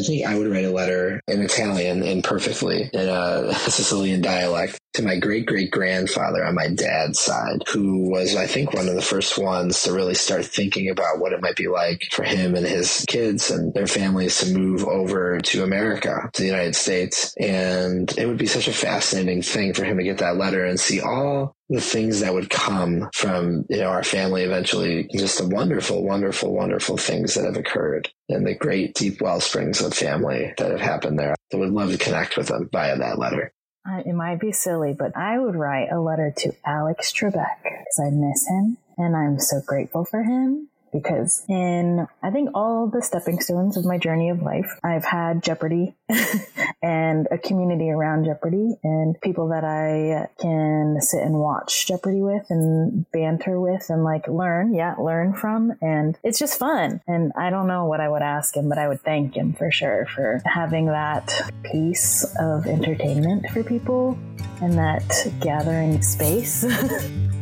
I 0.00 0.02
think 0.02 0.26
I 0.26 0.38
would 0.38 0.50
write 0.50 0.64
a 0.64 0.70
letter 0.70 1.20
in 1.28 1.42
Italian 1.42 2.02
imperfectly 2.02 2.88
in 2.92 3.08
a 3.08 3.52
Sicilian 3.54 4.22
dialect 4.22 4.80
to 4.94 5.02
my 5.02 5.18
great 5.18 5.46
great 5.46 5.70
grandfather 5.70 6.44
on 6.44 6.54
my 6.54 6.68
dad's 6.68 7.20
side, 7.20 7.62
who 7.68 8.10
was, 8.10 8.34
I 8.34 8.46
think, 8.46 8.72
one 8.72 8.88
of 8.88 8.94
the 8.94 9.02
first 9.02 9.36
ones 9.36 9.82
to 9.82 9.92
really 9.92 10.14
start 10.14 10.46
thinking 10.46 10.88
about 10.88 11.18
what 11.18 11.32
it 11.32 11.42
might 11.42 11.56
be 11.56 11.68
like 11.68 12.02
for 12.12 12.22
him 12.22 12.54
and 12.54 12.66
his 12.66 13.04
kids 13.08 13.50
and 13.50 13.74
their 13.74 13.86
families 13.86 14.38
to 14.38 14.56
move 14.56 14.84
over 14.84 15.38
to 15.38 15.64
America, 15.64 16.30
to 16.32 16.42
the 16.42 16.48
United 16.48 16.74
States. 16.74 17.34
And 17.38 18.10
it 18.16 18.26
would 18.26 18.38
be 18.38 18.46
such 18.46 18.68
a 18.68 18.72
fascinating 18.72 19.42
thing 19.42 19.74
for 19.74 19.84
him 19.84 19.98
to 19.98 20.04
get 20.04 20.18
that 20.18 20.36
letter 20.36 20.64
and 20.64 20.80
see 20.80 21.00
all 21.00 21.54
the 21.70 21.80
things 21.80 22.20
that 22.20 22.34
would 22.34 22.50
come 22.50 23.08
from 23.14 23.64
you 23.70 23.78
know 23.78 23.88
our 23.88 24.02
family 24.02 24.42
eventually 24.42 25.08
just 25.14 25.38
the 25.38 25.46
wonderful 25.46 26.02
wonderful 26.02 26.52
wonderful 26.52 26.96
things 26.96 27.34
that 27.34 27.44
have 27.44 27.56
occurred 27.56 28.10
and 28.28 28.46
the 28.46 28.54
great 28.54 28.94
deep 28.94 29.22
well 29.22 29.40
springs 29.40 29.80
of 29.80 29.94
family 29.94 30.52
that 30.58 30.70
have 30.70 30.80
happened 30.80 31.18
there. 31.18 31.34
I 31.52 31.56
would 31.56 31.70
love 31.70 31.90
to 31.92 31.98
connect 31.98 32.36
with 32.36 32.48
them 32.48 32.68
via 32.72 32.98
that 32.98 33.18
letter. 33.18 33.52
Uh, 33.88 34.02
it 34.04 34.12
might 34.12 34.40
be 34.40 34.52
silly, 34.52 34.94
but 34.98 35.16
I 35.16 35.38
would 35.38 35.56
write 35.56 35.90
a 35.90 36.00
letter 36.00 36.34
to 36.38 36.52
Alex 36.66 37.12
Trebek 37.12 37.62
because 37.62 38.00
I 38.04 38.10
miss 38.10 38.46
him 38.46 38.76
and 38.98 39.16
I'm 39.16 39.38
so 39.38 39.62
grateful 39.64 40.04
for 40.04 40.22
him 40.22 40.69
because 40.92 41.44
in 41.48 42.06
I 42.22 42.30
think 42.30 42.50
all 42.54 42.88
the 42.88 43.02
stepping 43.02 43.40
stones 43.40 43.76
of 43.76 43.84
my 43.84 43.98
journey 43.98 44.30
of 44.30 44.42
life, 44.42 44.70
I've 44.82 45.04
had 45.04 45.42
Jeopardy 45.42 45.94
and 46.82 47.28
a 47.30 47.38
community 47.38 47.90
around 47.90 48.24
Jeopardy 48.24 48.76
and 48.82 49.20
people 49.20 49.48
that 49.48 49.64
I 49.64 50.28
can 50.40 51.00
sit 51.00 51.22
and 51.22 51.34
watch 51.34 51.86
Jeopardy 51.86 52.20
with 52.20 52.46
and 52.50 53.10
banter 53.12 53.60
with 53.60 53.86
and 53.88 54.04
like 54.04 54.28
learn, 54.28 54.74
yeah, 54.74 54.94
learn 54.94 55.34
from. 55.34 55.72
And 55.80 56.18
it's 56.22 56.38
just 56.38 56.58
fun. 56.58 57.00
And 57.06 57.32
I 57.36 57.50
don't 57.50 57.66
know 57.66 57.86
what 57.86 58.00
I 58.00 58.08
would 58.08 58.22
ask 58.22 58.56
him, 58.56 58.68
but 58.68 58.78
I 58.78 58.88
would 58.88 59.02
thank 59.02 59.36
him 59.36 59.52
for 59.52 59.70
sure 59.70 60.06
for 60.06 60.42
having 60.44 60.86
that 60.86 61.32
piece 61.62 62.24
of 62.38 62.66
entertainment 62.66 63.50
for 63.50 63.62
people 63.62 64.18
and 64.60 64.74
that 64.74 65.26
gathering 65.40 66.02
space. 66.02 66.64